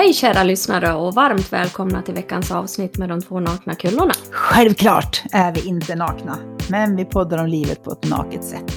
Hej 0.00 0.12
kära 0.12 0.42
lyssnare 0.42 0.94
och 0.94 1.14
varmt 1.14 1.52
välkomna 1.52 2.02
till 2.02 2.14
veckans 2.14 2.50
avsnitt 2.50 2.98
med 2.98 3.08
de 3.08 3.20
två 3.20 3.40
nakna 3.40 3.74
kullorna. 3.74 4.12
Självklart 4.30 5.22
är 5.32 5.54
vi 5.54 5.68
inte 5.68 5.94
nakna, 5.94 6.38
men 6.70 6.96
vi 6.96 7.04
poddar 7.04 7.38
om 7.38 7.46
livet 7.46 7.84
på 7.84 7.92
ett 7.92 8.10
naket 8.10 8.44
sätt. 8.44 8.72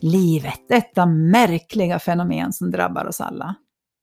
Livet, 0.00 0.60
detta 0.68 1.06
märkliga 1.06 1.98
fenomen 1.98 2.52
som 2.52 2.70
drabbar 2.70 3.06
oss 3.06 3.20
alla. 3.20 3.54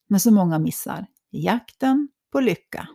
Men 0.08 0.20
så 0.20 0.32
många 0.32 0.58
missar. 0.58 1.06
Jakten 1.30 2.08
på 2.32 2.40
lycka. 2.40 2.88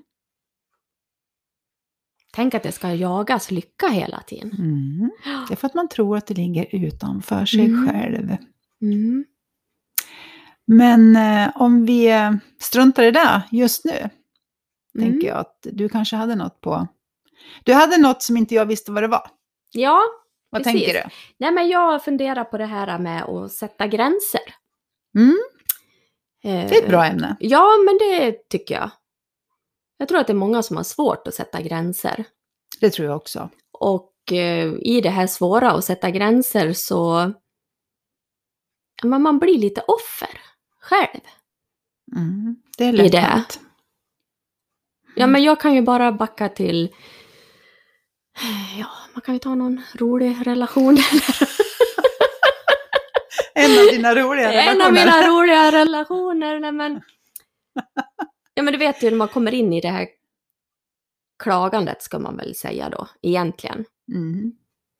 Tänk 2.33 2.54
att 2.54 2.63
det 2.63 2.71
ska 2.71 2.93
jagas 2.93 3.51
lycka 3.51 3.88
hela 3.88 4.21
tiden. 4.27 4.51
Mm. 4.57 5.11
Det 5.47 5.54
är 5.54 5.55
för 5.55 5.67
att 5.67 5.75
man 5.75 5.89
tror 5.89 6.17
att 6.17 6.27
det 6.27 6.33
ligger 6.33 6.75
utanför 6.75 7.45
sig 7.45 7.65
Mm. 7.65 7.88
själv. 7.88 8.38
Mm. 8.81 9.25
Men 10.73 11.15
eh, 11.15 11.49
om 11.55 11.86
vi 11.86 12.07
eh, 12.11 12.32
struntar 12.59 13.04
i 13.04 13.11
det 13.11 13.41
just 13.51 13.86
nu, 13.86 14.10
Mm. 14.96 15.11
tänker 15.11 15.27
jag 15.27 15.37
att 15.37 15.57
du 15.61 15.89
kanske 15.89 16.15
hade 16.15 16.36
något 16.36 16.61
på... 16.61 16.87
Du 17.64 17.73
hade 17.73 17.97
något 17.97 18.23
som 18.23 18.37
inte 18.37 18.55
jag 18.55 18.65
visste 18.65 18.91
vad 18.91 19.04
det 19.04 19.07
var. 19.07 19.29
Ja, 19.71 20.01
Vad 20.50 20.63
Precis. 20.63 20.86
tänker 20.86 21.04
du? 21.04 21.10
nej 21.37 21.51
men 21.51 21.68
jag 21.69 22.04
funderar 22.04 22.43
på 22.43 22.57
det 22.57 22.65
här 22.65 23.00
med 23.00 23.24
att 23.24 23.51
sätta 23.51 23.87
gränser. 23.87 24.41
Mm, 25.18 25.37
Eh, 26.43 26.69
det 26.69 26.77
är 26.77 26.83
ett 26.83 26.89
bra 26.89 27.05
ämne. 27.05 27.36
Ja, 27.39 27.68
men 27.86 27.97
det 27.97 28.49
tycker 28.49 28.75
jag. 28.75 28.89
Jag 29.97 30.07
tror 30.07 30.19
att 30.19 30.27
det 30.27 30.33
är 30.33 30.36
många 30.36 30.63
som 30.63 30.77
har 30.77 30.83
svårt 30.83 31.27
att 31.27 31.33
sätta 31.33 31.61
gränser. 31.61 32.23
Det 32.80 32.89
tror 32.89 33.08
jag 33.08 33.16
också. 33.17 33.49
Och 33.72 34.13
eh, 34.31 34.73
i 34.81 35.02
det 35.03 35.09
här 35.09 35.27
svåra 35.27 35.72
att 35.72 35.86
sätta 35.86 36.11
gränser 36.11 36.73
så... 36.73 37.31
Men 39.03 39.22
man 39.22 39.39
blir 39.39 39.58
lite 39.58 39.81
offer 39.81 40.30
själv. 40.89 41.22
Mm, 42.16 42.56
det 42.78 42.84
är 42.86 42.92
lätt 42.94 43.14
hänt. 43.16 43.59
Ja, 45.16 45.27
men 45.27 45.44
jag 45.44 45.59
kan 45.61 45.75
ju 45.75 45.81
bara 45.81 46.11
backa 46.11 46.50
till... 46.50 46.89
Ja, 48.80 48.88
man 49.13 49.22
kan 49.22 49.33
ju 49.36 49.39
ta 49.39 49.55
någon 49.55 49.81
rolig 49.95 50.47
relation. 50.47 50.97
En 53.55 53.72
av 53.80 53.86
dina 53.91 54.16
roliga 54.16 54.52
en 54.53 54.78
relationer. 54.78 54.86
av 54.88 54.94
mina 54.94 55.28
roliga 55.28 55.72
relationer. 55.72 56.59
Nej, 56.59 56.72
men... 56.72 57.02
Ja, 58.53 58.63
men 58.63 58.73
du 58.73 58.78
vet 58.80 59.03
ju 59.03 59.09
när 59.09 59.17
man 59.17 59.28
kommer 59.28 59.53
in 59.53 59.73
i 59.73 59.81
det 59.81 59.88
här 59.89 60.08
klagandet 61.44 62.02
ska 62.03 62.19
man 62.19 62.38
väl 62.38 62.56
säga 62.56 62.89
då, 62.89 63.08
egentligen. 63.22 63.85
Mm. 64.16 64.52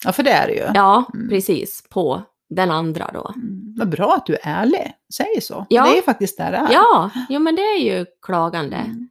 Ja, 0.06 0.12
för 0.12 0.24
det 0.24 0.32
är 0.32 0.48
det 0.48 0.54
ju. 0.54 0.68
Ja, 0.74 1.12
Mm. 1.14 1.30
precis. 1.30 1.84
På 1.90 2.24
den 2.50 2.72
andra 2.72 3.12
då. 3.14 3.34
Mm. 3.36 3.76
Vad 3.78 3.90
bra 3.90 4.16
att 4.16 4.26
du 4.26 4.34
är 4.34 4.40
ärlig. 4.44 4.94
Säg 5.14 5.42
så. 5.42 5.66
Ja. 5.70 5.84
Det 5.84 5.90
är 5.90 5.96
ju 5.96 6.02
faktiskt 6.02 6.38
där 6.38 6.52
det 6.52 6.58
är. 6.58 6.74
Ja, 6.74 7.10
jo 7.30 7.40
men 7.40 7.56
det 7.56 7.62
är 7.62 7.78
ju 7.80 8.06
klagande. 8.22 8.76
Mm. 8.76 9.10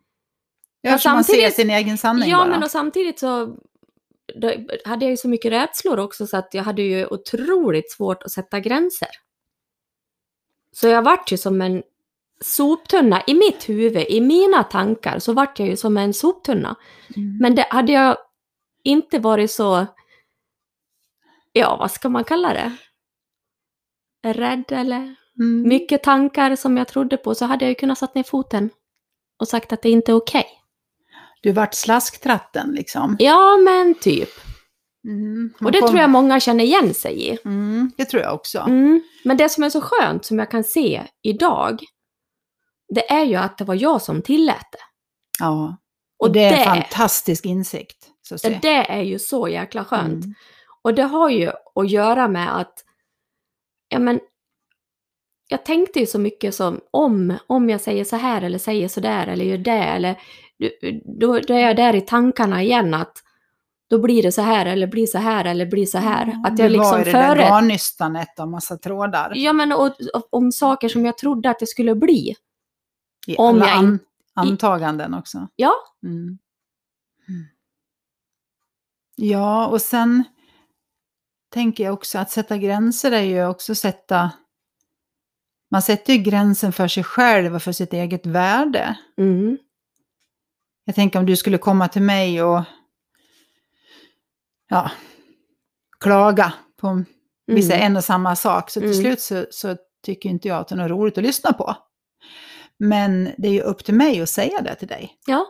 Ja, 0.81 0.99
man 1.05 1.25
ser 1.25 1.51
sin 1.51 1.71
egen 1.71 1.99
sanning 1.99 2.31
Ja, 2.31 2.39
bara. 2.39 2.49
men 2.49 2.63
och 2.63 2.71
samtidigt 2.71 3.19
så 3.19 3.57
hade 4.85 5.05
jag 5.05 5.11
ju 5.11 5.17
så 5.17 5.29
mycket 5.29 5.53
rädslor 5.53 5.99
också 5.99 6.27
så 6.27 6.37
att 6.37 6.55
jag 6.55 6.63
hade 6.63 6.83
ju 6.83 7.07
otroligt 7.07 7.93
svårt 7.93 8.23
att 8.23 8.31
sätta 8.31 8.61
gränser. 8.61 9.09
Så 10.73 10.87
jag 10.89 11.03
vart 11.03 11.33
ju 11.33 11.37
som 11.37 11.61
en 11.61 11.83
soptunna 12.41 13.23
i 13.27 13.35
mitt 13.35 13.69
huvud, 13.69 14.07
i 14.09 14.21
mina 14.21 14.63
tankar 14.65 15.19
så 15.19 15.33
vart 15.33 15.59
jag 15.59 15.69
ju 15.69 15.77
som 15.77 15.97
en 15.97 16.15
soptunna. 16.15 16.77
Mm. 17.17 17.39
Men 17.39 17.55
det 17.55 17.67
hade 17.71 17.93
jag 17.93 18.17
inte 18.83 19.19
varit 19.19 19.51
så, 19.51 19.87
ja 21.53 21.77
vad 21.77 21.91
ska 21.91 22.09
man 22.09 22.25
kalla 22.25 22.53
det? 22.53 22.77
Rädd 24.27 24.65
eller 24.73 25.15
Mm. 25.41 25.69
mycket 25.69 26.03
tankar 26.03 26.57
som 26.57 26.77
jag 26.77 26.89
trodde 26.89 27.17
på 27.17 27.35
så 27.35 27.45
hade 27.45 27.65
jag 27.65 27.69
ju 27.71 27.75
kunnat 27.75 27.99
satt 27.99 28.15
ner 28.15 28.23
foten 28.23 28.71
och 29.41 29.49
sagt 29.49 29.73
att 29.73 29.83
det 29.83 29.91
inte 29.91 30.13
är 30.13 30.17
okej. 30.17 30.47
Du 31.43 31.53
vart 31.53 31.75
slasktratten 31.75 32.73
liksom. 32.73 33.17
Ja, 33.19 33.57
men 33.57 33.95
typ. 33.95 34.29
Mm. 35.05 35.55
Och 35.61 35.73
det 35.73 35.81
kom- 35.81 35.89
tror 35.89 36.01
jag 36.01 36.11
många 36.11 36.41
känner 36.41 36.65
igen 36.65 36.95
sig 36.95 37.29
i. 37.29 37.39
Mm, 37.45 37.93
det 37.97 38.05
tror 38.05 38.23
jag 38.23 38.35
också. 38.35 38.59
Mm. 38.59 39.03
Men 39.25 39.37
det 39.37 39.49
som 39.49 39.65
är 39.65 39.71
så 39.71 39.81
skönt, 39.81 40.25
som 40.25 40.39
jag 40.39 40.51
kan 40.51 40.65
se 40.65 41.03
idag, 41.23 41.81
det 42.95 43.11
är 43.13 43.25
ju 43.25 43.35
att 43.37 43.59
det 43.59 43.65
var 43.65 43.75
jag 43.75 44.03
som 44.03 44.23
tillät 44.23 44.67
det. 44.73 44.79
Ja. 45.41 45.77
Och 46.19 46.33
det 46.33 46.41
är 46.45 46.53
en 46.53 46.59
det- 46.59 46.65
fantastisk 46.65 47.45
insikt. 47.45 48.09
Så. 48.23 48.49
Det 48.49 48.91
är 48.91 49.03
ju 49.03 49.19
så 49.19 49.49
jäkla 49.49 49.85
skönt. 49.85 50.25
Mm. 50.25 50.35
Och 50.83 50.95
det 50.95 51.03
har 51.03 51.31
ju 51.31 51.51
att 51.75 51.91
göra 51.91 52.29
med 52.29 52.57
att, 52.61 52.85
ja 53.89 53.99
men, 53.99 54.21
jag 55.49 55.65
tänkte 55.65 56.01
ju 56.01 56.07
så 56.07 56.19
mycket 56.19 56.55
som 56.55 56.81
om, 56.91 57.39
om 57.47 57.71
jag 57.71 57.81
säger 57.81 58.05
så 58.05 58.17
här 58.17 58.43
eller 58.43 58.59
säger 58.59 58.89
så 58.89 59.01
där 59.01 59.27
eller 59.27 59.45
gör 59.45 59.59
det 59.59 59.71
eller 59.71 60.21
då, 61.21 61.39
då 61.39 61.55
är 61.55 61.59
jag 61.59 61.77
där 61.77 61.95
i 61.95 62.01
tankarna 62.01 62.63
igen 62.63 62.95
att 62.95 63.23
då 63.91 63.99
blir 63.99 64.23
det 64.23 64.33
så 64.33 64.43
här 64.43 64.67
eller 64.67 64.87
blir 64.87 65.07
så 65.07 65.19
här 65.19 65.45
eller 65.45 65.67
blir 65.67 65.87
så 65.87 65.99
här. 65.99 66.27
Ja, 66.27 66.49
att 66.49 66.59
jag 66.59 66.67
var 66.67 66.71
liksom 66.71 67.01
i 67.01 67.05
det 67.05 67.13
där 67.13 67.35
före... 67.35 67.43
garnnystanet 67.43 68.41
av 68.41 68.49
massa 68.49 68.77
trådar. 68.79 69.33
Ja 69.35 69.53
men 69.53 69.73
och, 69.73 69.87
och, 70.15 70.29
om 70.31 70.53
saker 70.53 70.89
som 70.89 71.07
jag 71.07 71.19
trodde 71.19 71.51
att 71.51 71.59
det 71.59 71.67
skulle 71.67 71.95
bli. 71.95 72.35
I 73.27 73.37
om 73.37 73.57
alla 73.57 73.67
jag 73.67 73.79
an- 73.79 73.99
antaganden 74.35 75.15
också. 75.15 75.49
Ja. 75.57 75.73
Mm. 76.03 76.39
Mm. 77.29 77.45
Ja, 79.17 79.67
och 79.67 79.83
sen 79.83 80.25
tänker 81.51 81.85
jag 81.85 81.95
också 81.95 82.19
att 82.19 82.31
sätta 82.31 82.57
gränser 82.59 83.13
är 83.13 83.23
ju 83.23 83.47
också 83.47 83.75
sätta... 83.75 84.31
Man 85.71 85.83
sätter 85.83 86.13
ju 86.13 86.19
gränsen 86.19 86.73
för 86.73 86.89
sig 86.89 87.05
själv 87.05 87.55
och 87.55 87.63
för 87.63 87.73
sitt 87.73 87.93
eget 87.93 88.27
värde. 88.27 88.99
Mm. 89.19 89.59
Jag 90.85 90.95
tänker 90.95 91.19
om 91.19 91.27
du 91.27 91.37
skulle 91.37 91.59
komma 91.59 91.89
till 91.89 92.03
mig 92.03 92.43
och 92.43 92.63
ja, 94.69 94.91
klaga 96.01 96.53
på 96.81 96.87
Mm. 97.51 97.71
en 97.73 97.97
och 97.97 98.05
samma 98.05 98.37
sak. 98.37 98.71
Så 98.71 98.81
till 98.81 98.89
Mm. 98.91 99.01
slut 99.03 99.21
så, 99.21 99.47
så 99.51 99.77
tycker 100.05 100.29
inte 100.29 100.49
jag 100.49 100.59
att 100.59 100.69
det 100.69 100.75
är 100.75 100.77
något 100.77 100.91
roligt 100.91 101.19
att 101.19 101.25
lyssna 101.25 101.53
på. 101.53 101.77
Men 102.79 103.31
det 103.39 103.49
är 103.49 103.53
ju 103.53 103.61
upp 103.61 103.85
till 103.85 103.95
mig 103.95 104.21
att 104.21 104.29
säga 104.29 104.61
det 104.61 104.75
till 104.75 104.89
dig. 104.89 105.15
Ja. 105.27 105.47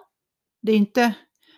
Det 0.63 0.73
är 0.73 0.77
inte... 0.77 1.13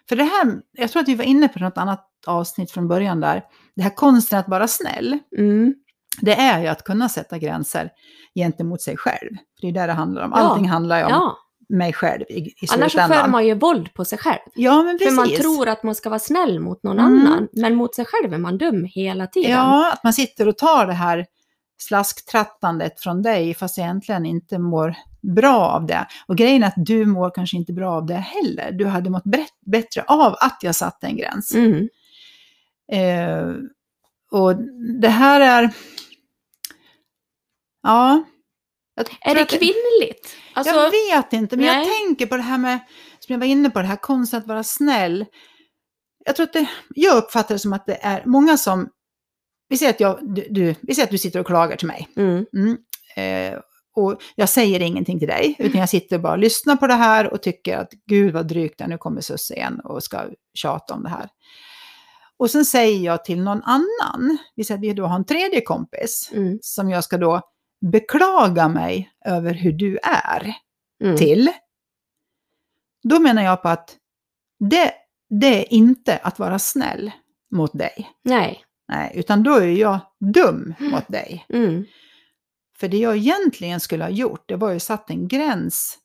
För 0.09 0.17
det 0.17 0.25
här, 0.25 0.61
jag 0.73 0.91
tror 0.91 1.03
att 1.03 1.09
vi 1.09 1.15
var 1.15 1.25
inne 1.25 1.49
på 1.49 1.59
något 1.59 1.79
annat 1.79 2.10
avsnitt 2.27 2.71
från 2.71 2.89
början 2.89 3.21
där. 3.21 3.43
Det 3.77 3.83
här 3.83 3.95
konsten 3.97 4.39
att 4.39 4.49
vara 4.49 4.69
snäll, 4.69 5.19
Mm. 5.39 5.75
det 6.21 6.35
är 6.35 6.61
ju 6.61 6.67
att 6.67 6.85
kunna 6.85 7.09
sätta 7.09 7.39
gränser 7.39 7.91
gentemot 8.35 8.83
sig 8.83 8.97
själv. 8.97 9.31
För 9.31 9.67
det 9.67 9.69
är 9.69 9.73
där 9.73 9.87
det 9.87 9.93
handlar 9.93 10.23
om. 10.25 10.33
Ja. 10.35 10.41
Allting 10.41 10.69
handlar 10.69 10.99
ju 10.99 11.05
om 11.05 11.11
ja. 11.11 11.37
mig 11.69 11.93
själv 11.93 12.23
i, 12.29 12.35
i 12.39 12.53
Annars 12.75 12.93
så 12.93 12.99
för 12.99 13.05
slutändan. 13.07 13.31
man 13.31 13.47
ju 13.47 13.55
våld 13.55 13.95
på 13.95 14.05
sig 14.05 14.19
själv. 14.19 14.39
Ja, 14.55 14.83
men 14.83 14.99
precis. 14.99 15.09
För 15.15 15.17
man 15.17 15.29
tror 15.29 15.69
att 15.69 15.83
man 15.83 15.95
ska 15.95 16.09
vara 16.09 16.19
snäll 16.21 16.61
mot 16.61 16.83
någon 16.83 16.99
Mm. 16.99 17.27
annan. 17.27 17.49
Men 17.53 17.75
mot 17.75 17.95
sig 17.95 18.05
själv 18.05 18.35
är 18.35 18.39
man 18.39 18.59
dum 18.59 18.85
hela 18.95 19.27
tiden. 19.27 19.51
Ja, 19.51 19.93
att 19.93 20.05
man 20.05 20.13
sitter 20.13 20.49
och 20.49 20.59
tar 20.59 20.87
det 20.87 20.93
här 20.93 21.27
slasktrattandet 22.05 23.01
från 23.01 23.23
dig 23.23 23.55
fast 23.55 23.79
egentligen 23.79 24.27
inte 24.27 24.59
mår 24.59 24.95
bra 25.35 25.59
av 25.69 25.87
det. 25.87 26.07
Och 26.27 26.37
grejen 26.37 26.63
är 26.63 26.67
att 26.67 26.75
du 26.77 27.07
mår 27.07 27.31
kanske 27.35 27.57
inte 27.57 27.73
bra 27.73 27.91
av 27.93 28.07
det 28.07 28.15
heller. 28.15 28.73
Du 28.73 28.87
hade 28.87 29.11
mått 29.11 29.25
bättre 29.67 30.03
av 30.07 30.33
att 30.41 30.59
jag 30.63 30.75
satte 30.75 31.07
en 31.07 31.17
gräns. 31.17 31.55
Mm. 31.55 31.89
Eh, 32.93 33.55
och 34.31 34.57
det 35.01 35.09
här 35.09 35.41
är... 35.41 35.71
Ja. 37.83 38.25
Jag 38.95 39.07
Är 39.21 39.35
det 39.35 39.45
kvinnligt? 39.45 40.37
Alltså, 40.55 40.75
jag 40.75 40.91
vet 40.91 41.33
inte, 41.33 41.57
men 41.57 41.67
jag 41.67 41.77
nej. 41.77 41.89
tänker 41.99 42.27
på 42.27 42.37
det 42.37 42.43
här 42.43 42.59
med, 42.59 42.79
som 43.21 43.33
jag 43.33 43.39
var 43.39 43.47
inne 43.47 43.71
på, 43.71 43.79
det 43.79 43.87
här 43.87 43.97
konsten 43.97 44.41
att 44.41 44.47
vara 44.47 44.65
snäll. 44.65 45.27
Jag 46.25 46.37
tror 46.37 46.47
att 46.47 46.53
det, 46.53 46.67
jag 46.95 47.17
uppfattar 47.17 47.55
det 47.55 47.59
som 47.59 47.73
att 47.73 47.87
det 47.87 47.99
är 48.03 48.23
många 48.27 48.57
som, 48.57 48.89
vi 49.69 49.79
säger 49.79 49.93
att, 49.93 50.01
jag, 50.01 50.35
du, 50.35 50.47
du, 50.51 50.75
vi 50.83 50.95
säger 50.95 51.07
att 51.07 51.11
du 51.11 51.19
sitter 51.19 51.41
och 51.41 51.47
klagar 51.47 51.77
till 51.77 51.87
mig. 51.87 52.09
mm. 52.17 52.47
Mm. 52.55 52.77
Eh, 53.17 53.61
och 53.97 54.23
jag 54.35 54.49
säger 54.49 54.81
ingenting 54.81 55.19
till 55.19 55.29
dig, 55.29 55.57
utan 55.59 55.81
jag 55.81 55.89
sitter 55.89 56.19
bara 56.19 56.33
och 56.33 56.39
lyssnar 56.39 56.77
på 56.77 56.87
det 56.87 56.95
här 56.95 57.33
och 57.33 57.43
tycker 57.43 57.77
att 57.77 57.91
gud 58.07 58.35
vad 58.35 58.49
drygt 58.49 58.79
det 58.79 58.85
är, 58.85 58.89
nu 58.89 58.99
kommer 58.99 59.21
Susse 59.21 59.55
igen 59.55 59.81
och 59.85 60.03
ska 60.03 60.25
tjata 60.55 60.95
om 60.95 61.03
det 61.03 61.09
här. 61.09 61.29
Och 62.41 62.51
sen 62.51 62.65
säger 62.65 63.01
jag 63.05 63.25
till 63.25 63.43
någon 63.43 63.63
annan, 63.63 64.39
vi 64.57 64.65
säger 64.65 64.79
att 64.79 64.83
vi 64.85 64.93
då 64.93 65.07
har 65.07 65.17
en 65.17 65.25
tredje 65.25 65.61
kompis, 65.61 66.31
Mm. 66.33 66.59
som 66.63 66.91
jag 66.91 67.05
ska 67.05 67.19
då 67.19 67.41
beklaga 67.93 68.69
mig 68.69 69.11
över 69.25 69.55
hur 69.55 69.73
du 69.73 69.99
är 70.03 70.55
Mm. 71.05 71.17
till. 71.17 71.51
Då 73.03 73.19
menar 73.21 73.43
jag 73.43 73.63
på 73.63 73.69
att 73.69 73.97
det, 74.71 74.93
det 75.41 75.47
är 75.67 75.73
inte 75.73 76.17
att 76.19 76.39
vara 76.39 76.59
snäll 76.59 77.11
mot 77.55 77.73
dig. 77.79 78.11
Nej. 78.25 78.65
Nej, 78.89 79.13
utan 79.15 79.43
då 79.43 79.55
är 79.55 79.67
jag 79.67 79.99
dum 80.35 80.75
Mm. 80.81 80.91
mot 80.93 81.09
dig. 81.09 81.47
Mm. 81.49 81.85
För 82.79 82.89
det 82.89 82.97
jag 82.97 83.17
egentligen 83.17 83.81
skulle 83.81 84.05
ha 84.05 84.11
gjort, 84.11 84.49
det 84.49 84.57
var 84.57 84.71
ju 84.73 84.81
satt 84.81 85.11
en 85.11 85.29
gräns 85.29 85.99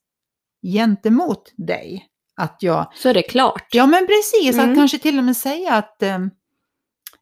gentemot 0.73 1.53
dig. 1.57 2.05
Att 2.37 2.57
jag, 2.63 2.91
Så 2.95 3.09
är 3.09 3.13
det 3.13 3.21
klart. 3.21 3.67
ja 3.71 3.85
men 3.85 4.07
precis, 4.07 4.53
Mm. 4.55 4.69
att 4.71 4.77
kanske 4.77 4.97
till 4.99 5.17
och 5.17 5.23
med 5.23 5.37
säga 5.37 5.73
att, 5.73 6.01
eh, 6.03 6.19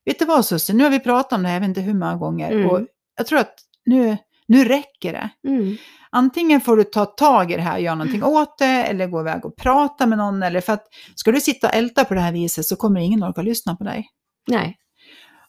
vet 0.06 0.20
du 0.20 0.26
vad 0.26 0.46
Susse, 0.46 0.74
nu 0.74 0.84
har 0.84 0.92
vi 0.92 1.00
pratat 1.00 1.34
om 1.34 1.42
det 1.44 1.48
här, 1.48 1.56
jag 1.56 1.62
vet 1.62 1.68
inte 1.70 1.82
hur 1.82 1.94
många 1.94 2.16
gånger, 2.16 2.52
Mm. 2.52 2.70
och 2.70 2.82
jag 3.18 3.28
tror 3.28 3.40
att 3.40 3.54
nu 3.86 4.18
Nu 4.48 4.66
räcker 4.66 5.14
det. 5.14 5.30
Mm. 5.50 5.78
Antingen 6.10 6.62
får 6.62 6.78
du 6.78 6.84
ta 6.84 7.06
tag 7.06 7.52
i 7.52 7.56
det 7.56 7.62
här 7.62 7.76
och 7.76 7.82
göra 7.82 7.96
någonting 7.96 8.24
åt 8.24 8.58
det, 8.58 8.66
eller 8.66 9.08
gå 9.08 9.22
iväg 9.22 9.46
och 9.46 9.56
prata 9.56 10.06
med 10.06 10.18
någon. 10.18 10.44
Eller 10.44 10.62
för 10.62 10.74
att 10.74 10.88
ska 11.16 11.32
du 11.32 11.42
sitta 11.42 11.68
och 11.68 11.74
älta 11.74 12.06
på 12.06 12.14
det 12.14 12.20
här 12.20 12.32
viset 12.32 12.66
så 12.66 12.76
kommer 12.76 13.00
ingen 13.02 13.24
orka 13.24 13.42
lyssna 13.42 13.76
på 13.76 13.84
dig. 13.84 14.10
Nej. 14.48 14.78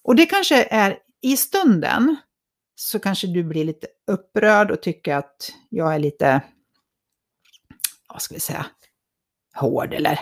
Och 0.03 0.17
det 0.17 0.27
kanske 0.27 0.63
är 0.71 0.99
i 1.23 1.37
stunden 1.37 2.17
så 2.75 2.99
kanske 2.99 3.27
du 3.27 3.45
blir 3.45 3.65
lite 3.65 3.87
upprörd 4.11 4.71
och 4.71 4.83
tycker 4.83 5.15
att 5.17 5.53
jag 5.69 5.95
är 5.95 5.99
lite, 5.99 6.41
vad 8.13 8.23
ska 8.23 8.35
vi 8.35 8.41
säga, 8.41 8.67
hård 9.55 9.95
eller 9.95 10.21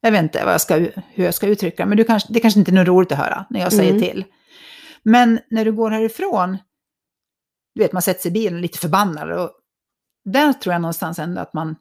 jag 0.00 0.10
vet 0.12 0.22
inte 0.22 0.44
vad 0.44 0.54
jag 0.54 0.60
ska, 0.60 0.76
hur 1.08 1.24
jag 1.24 1.34
ska 1.34 1.46
uttrycka 1.46 1.86
men 1.86 1.96
du 1.96 2.04
kanske, 2.04 2.32
det 2.32 2.40
kanske 2.40 2.60
inte 2.60 2.70
är 2.70 2.74
något 2.74 2.86
roligt 2.88 3.12
att 3.12 3.18
höra 3.18 3.46
när 3.50 3.60
jag 3.60 3.72
säger 3.72 3.90
Mm. 3.90 4.02
till. 4.02 4.24
Men 5.02 5.40
när 5.50 5.64
du 5.64 5.72
går 5.72 5.90
härifrån, 5.90 6.58
du 7.74 7.82
vet 7.82 7.92
man 7.92 8.02
sätter 8.02 8.20
sig 8.20 8.30
i 8.30 8.32
bilen 8.32 8.60
lite 8.60 8.78
förbannad 8.78 9.32
och 9.32 9.50
där 10.24 10.52
tror 10.52 10.72
jag 10.72 10.82
någonstans 10.82 11.18
ändå 11.18 11.40
att 11.40 11.54
man 11.54 11.76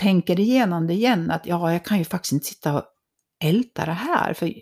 tänker 0.00 0.40
igenom 0.40 0.86
det 0.86 0.94
igen, 0.94 1.30
att 1.30 1.46
ja, 1.46 1.72
jag 1.72 1.84
kan 1.84 1.98
ju 1.98 2.04
faktiskt 2.04 2.32
inte 2.32 2.46
sitta 2.46 2.74
och 2.74 2.84
älta 3.44 3.84
det 3.84 3.92
här, 3.92 4.34
för 4.34 4.54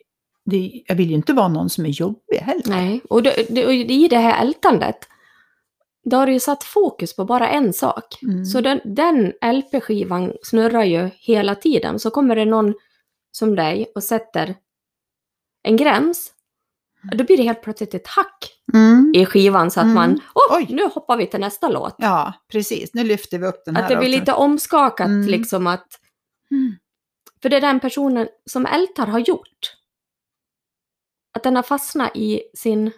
det, 0.44 0.82
jag 0.86 0.94
vill 0.94 1.08
ju 1.08 1.14
inte 1.14 1.32
vara 1.32 1.48
någon 1.48 1.70
som 1.70 1.86
är 1.86 1.90
jobbig 1.90 2.36
heller. 2.40 2.62
Nej. 2.66 3.00
Och, 3.10 3.22
det, 3.22 3.46
det, 3.50 3.66
och 3.66 3.74
i 3.74 4.08
det 4.08 4.18
här 4.18 4.42
ältandet, 4.42 5.08
då 6.04 6.16
har 6.16 6.26
du 6.26 6.32
ju 6.32 6.40
satt 6.40 6.64
fokus 6.64 7.16
på 7.16 7.24
bara 7.24 7.48
en 7.48 7.72
sak. 7.72 8.22
Mm. 8.22 8.44
Så 8.44 8.60
den, 8.60 8.80
den 8.84 9.32
LP-skivan 9.42 10.32
snurrar 10.42 10.84
ju 10.84 11.10
hela 11.14 11.54
tiden. 11.54 11.98
Så 11.98 12.10
kommer 12.10 12.36
det 12.36 12.44
någon 12.44 12.74
som 13.32 13.56
dig 13.56 13.92
och 13.94 14.02
sätter 14.04 14.54
en 15.62 15.76
gräns. 15.76 16.32
Då 17.12 17.24
blir 17.24 17.36
det 17.36 17.42
helt 17.42 17.62
plötsligt 17.62 17.94
ett 17.94 18.06
hack 18.06 18.56
Mm. 18.74 19.12
i 19.16 19.26
skivan 19.26 19.70
så 19.70 19.80
att 19.80 19.84
Mm. 19.84 19.94
man, 19.94 20.20
åh, 20.34 20.56
Oj. 20.56 20.66
nu 20.70 20.84
hoppar 20.94 21.16
vi 21.16 21.26
till 21.26 21.40
nästa 21.40 21.68
låt. 21.68 21.94
Ja, 21.98 22.32
precis. 22.52 22.94
Nu 22.94 23.04
lyfter 23.04 23.38
vi 23.38 23.46
upp 23.46 23.64
den 23.64 23.76
här. 23.76 23.82
Att 23.82 23.88
det 23.88 23.96
blir 23.96 24.08
lite 24.08 24.32
omskakat 24.32 25.06
Mm. 25.06 25.26
liksom 25.28 25.66
att, 25.66 26.00
Mm. 26.50 26.76
för 27.42 27.48
det 27.48 27.56
är 27.56 27.60
den 27.60 27.80
personen 27.80 28.28
som 28.50 28.66
ältar 28.66 29.06
har 29.06 29.18
gjort. 29.18 29.76
Att 31.32 31.42
den 31.42 31.56
har 31.56 31.62
fastnat 31.62 32.16
i 32.16 32.42
sin 32.54 32.90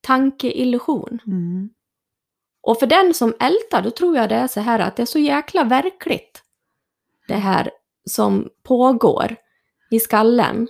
tankeillusion. 0.00 1.18
Mm. 1.26 1.70
Och 2.62 2.78
för 2.78 2.86
den 2.86 3.14
som 3.14 3.34
ältar, 3.40 3.82
då 3.82 3.90
tror 3.90 4.16
jag 4.16 4.28
det 4.28 4.34
är 4.34 4.46
så 4.48 4.60
här 4.60 4.78
att 4.78 4.96
det 4.96 5.02
är 5.02 5.06
så 5.06 5.18
jäkla 5.18 5.64
verkligt. 5.64 6.42
Det 7.28 7.34
här 7.34 7.70
som 8.10 8.48
pågår 8.62 9.36
i 9.90 10.00
skallen. 10.00 10.68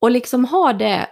Och 0.00 0.10
liksom 0.10 0.44
ha 0.44 0.72
det 0.72 1.08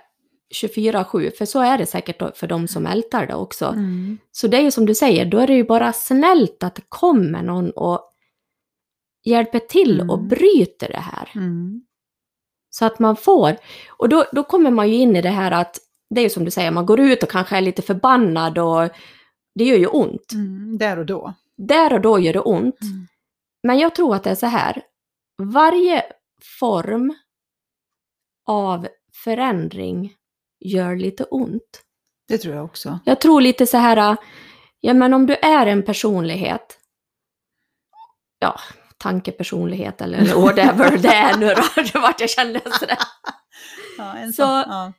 24-7, 0.62 1.30
för 1.38 1.44
så 1.44 1.60
är 1.60 1.78
det 1.78 1.86
säkert 1.86 2.36
för 2.38 2.46
de 2.46 2.68
som 2.68 2.86
ältar 2.86 3.26
det 3.26 3.34
också. 3.34 3.66
Mm. 3.66 4.18
Så 4.32 4.48
det 4.48 4.56
är 4.56 4.60
ju 4.60 4.70
som 4.70 4.86
du 4.86 4.94
säger, 4.94 5.24
då 5.26 5.38
är 5.38 5.46
det 5.46 5.54
ju 5.54 5.64
bara 5.64 5.92
snällt 5.92 6.62
att 6.62 6.74
det 6.74 6.82
kommer 6.88 7.42
någon 7.42 7.70
och 7.70 8.12
hjälper 9.24 9.58
till 9.58 10.00
och 10.00 10.16
Mm. 10.18 10.28
bryter 10.28 10.88
det 10.88 11.00
här. 11.00 11.30
Mm. 11.34 11.82
Så 12.70 12.84
att 12.84 12.98
man 12.98 13.16
får, 13.16 13.56
och 13.88 14.08
då, 14.08 14.24
då 14.32 14.44
kommer 14.44 14.70
man 14.70 14.88
ju 14.88 14.94
in 14.94 15.16
i 15.16 15.22
det 15.22 15.28
här 15.28 15.50
att, 15.52 15.78
det 16.14 16.20
är 16.20 16.24
ju 16.24 16.30
som 16.30 16.44
du 16.44 16.50
säger, 16.50 16.70
man 16.70 16.86
går 16.86 17.00
ut 17.00 17.22
och 17.22 17.30
kanske 17.30 17.56
är 17.56 17.60
lite 17.60 17.82
förbannad 17.82 18.58
och 18.58 18.88
det 19.54 19.64
gör 19.64 19.76
ju 19.76 19.86
ont. 19.86 20.32
Mm. 20.32 20.78
Där 20.78 20.98
och 20.98 21.06
då. 21.06 21.34
Där 21.56 21.92
och 21.92 22.00
då 22.00 22.18
gör 22.18 22.32
det 22.32 22.40
ont. 22.40 22.80
Mm. 22.82 23.06
Men 23.62 23.78
jag 23.78 23.94
tror 23.94 24.14
att 24.14 24.24
det 24.24 24.30
är 24.30 24.34
så 24.34 24.46
här, 24.46 24.82
varje 25.42 26.04
form 26.60 27.14
av 28.46 28.88
förändring 29.24 30.14
gör 30.60 30.96
lite 30.96 31.24
ont. 31.24 31.82
Det 32.28 32.38
tror 32.38 32.54
jag 32.54 32.64
också. 32.64 32.98
Jag 33.04 33.20
tror 33.20 33.40
lite 33.40 33.66
så 33.66 33.76
här, 33.76 34.16
ja 34.80 34.94
men 34.94 35.14
om 35.14 35.26
du 35.26 35.34
är 35.34 35.66
en 35.66 35.82
personlighet, 35.82 36.78
ja, 38.38 38.60
tankepersonlighet 38.98 40.00
eller 40.00 40.34
whatever 40.42 40.98
det 40.98 41.08
är 41.08 41.36
nu 41.38 41.54
då, 41.92 42.00
vart 42.00 42.20
jag 42.20 42.30
kände 42.30 42.60
sådär. 42.72 42.98
Ja, 43.98 44.14
Så- 44.36 44.42
ja. 44.42 44.92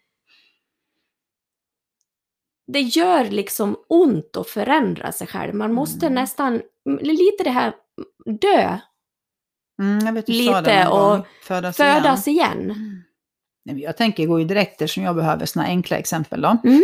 Det 2.74 2.81
gör 2.81 3.25
liksom 3.25 3.75
ont 3.89 4.38
att 4.38 4.48
förändra 4.48 5.12
sig 5.12 5.27
själv. 5.27 5.56
Man 5.56 5.74
måste 5.74 6.06
Mm. 6.06 6.16
nästan, 6.16 6.62
lite 7.01 7.44
det 7.44 7.50
här, 7.50 7.74
dö, 8.42 8.77
Mm, 9.81 10.06
jag 10.06 10.13
vet 10.13 10.25
du 10.25 10.33
sa 10.33 10.60
lite 10.62 10.88
och. 10.88 11.25
Födas, 11.44 11.77
födas 11.77 12.27
igen. 12.27 12.62
igen. 12.62 12.71
Mm. 13.69 13.80
Jag 13.80 13.98
tänker 13.98 14.25
gå 14.27 14.39
ju 14.39 14.45
direkt 14.45 14.81
eftersom 14.81 15.04
jag 15.04 15.16
behöver 15.16 15.45
såna 15.45 15.66
enkla 15.66 15.98
exempel 15.98 16.42
då. 16.42 16.57
Mm. 16.63 16.83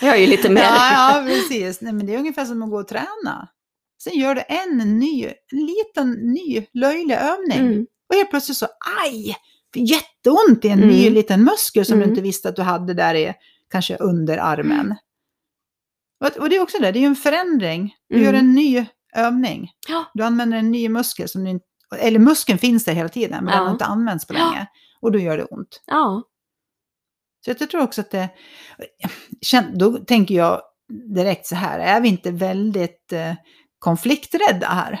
Jag 0.00 0.16
är 0.16 0.20
ju 0.20 0.26
lite 0.26 0.50
mer... 0.50 0.60
Ja, 0.62 1.16
ja, 1.18 1.24
precis. 1.26 1.80
Nej, 1.80 1.92
men 1.92 2.06
det 2.06 2.14
är 2.14 2.18
ungefär 2.18 2.44
som 2.44 2.62
att 2.62 2.70
gå 2.70 2.80
och 2.80 2.88
träna. 2.88 3.48
Sen 4.02 4.18
gör 4.18 4.34
du 4.34 4.42
en 4.48 4.98
ny, 4.98 5.24
en 5.52 5.66
liten 5.66 6.10
ny 6.10 6.66
löjlig 6.74 7.14
övning. 7.14 7.72
Mm. 7.72 7.86
Och 8.08 8.14
helt 8.16 8.30
plötsligt 8.30 8.56
så, 8.58 8.66
aj! 9.04 9.36
Jätteont 9.76 10.64
i 10.64 10.68
en 10.68 10.78
Mm. 10.78 10.88
ny 10.88 11.10
liten 11.10 11.44
muskel 11.44 11.84
som 11.84 11.96
du 11.96 12.02
Mm. 12.02 12.10
inte 12.10 12.22
visste 12.22 12.48
att 12.48 12.56
du 12.56 12.62
hade 12.62 12.94
där 12.94 13.14
i, 13.14 13.32
kanske 13.70 13.96
under 13.96 14.38
armen. 14.38 14.94
Och, 16.24 16.48
det 16.50 16.56
är 16.56 16.60
också 16.62 16.78
det, 16.78 16.92
det 16.92 16.98
är 16.98 17.00
ju 17.00 17.06
en 17.06 17.16
förändring. 17.16 17.94
Du 18.08 18.14
Mm. 18.14 18.26
gör 18.26 18.34
en 18.34 18.54
ny 18.54 18.86
övning. 19.16 19.70
Ja. 19.88 20.04
Du 20.14 20.22
använder 20.24 20.58
en 20.58 20.70
ny 20.70 20.88
muskel 20.88 21.28
som 21.28 21.44
du 21.44 21.60
eller 21.98 22.18
muskeln 22.18 22.58
finns 22.58 22.84
där 22.84 22.92
hela 22.92 23.08
tiden, 23.08 23.44
men 23.44 23.52
Ja. 23.52 23.58
den 23.58 23.66
har 23.66 23.72
inte 23.72 23.84
använts 23.84 24.26
på 24.26 24.32
länge. 24.32 24.66
Och 25.00 25.12
då 25.12 25.18
gör 25.18 25.36
det 25.38 25.44
ont. 25.44 25.82
Ja. 25.86 26.22
Så 27.44 27.50
jag 27.58 27.70
tror 27.70 27.82
också 27.82 28.00
att 28.00 28.10
det, 28.10 28.28
då 29.74 29.92
tänker 29.98 30.34
jag 30.34 30.60
direkt 31.14 31.46
så 31.46 31.54
här, 31.54 31.78
är 31.78 32.00
vi 32.00 32.08
inte 32.08 32.30
väldigt 32.30 33.12
eh, 33.12 33.34
konflikträdda 33.78 34.66
här? 34.66 35.00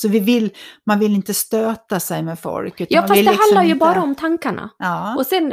Så 0.00 0.08
vi 0.08 0.20
vill, 0.20 0.50
man 0.86 0.98
vill 0.98 1.14
inte 1.14 1.34
stöta 1.34 2.00
sig 2.00 2.22
med 2.22 2.38
folk. 2.38 2.74
ja, 2.88 3.00
fast 3.00 3.14
det 3.14 3.20
liksom 3.20 3.36
handlar 3.40 3.62
ju 3.62 3.68
inte- 3.72 3.78
bara 3.86 4.02
om 4.02 4.14
tankarna. 4.14 4.70
Ja, 4.78 5.16
Och 5.16 5.26
sen, 5.26 5.52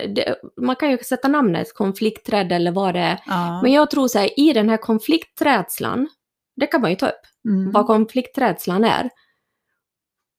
man 0.61 0.75
kan 0.75 0.91
ju 0.91 0.97
sätta 0.97 1.27
namnet 1.27 1.73
konflikträdd 1.75 2.51
eller 2.51 2.71
vad 2.71 2.93
det 2.93 2.99
är. 2.99 3.19
ja. 3.25 3.61
Men 3.61 3.71
jag 3.71 3.91
tror 3.91 4.07
så 4.07 4.19
här, 4.19 4.39
i 4.39 4.53
den 4.53 4.69
här 4.69 4.77
konflikträdslan, 4.77 6.07
det 6.55 6.67
kan 6.67 6.81
man 6.81 6.89
ju 6.89 6.95
ta 6.95 7.07
upp, 7.07 7.21
mm. 7.47 7.71
vad 7.71 7.87
konflikträdslan 7.87 8.83
är. 8.83 9.09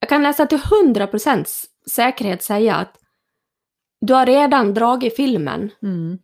Jag 0.01 0.09
kan 0.09 0.23
nästan 0.23 0.49
till 0.49 0.59
100% 0.59 1.65
säkerhet 1.91 2.43
säga 2.43 2.75
att 2.77 2.97
du 4.01 4.15
har 4.15 4.27
redan 4.27 4.75
dragit 4.75 5.17
filmen, 5.17 5.71
Mm. 5.83 6.19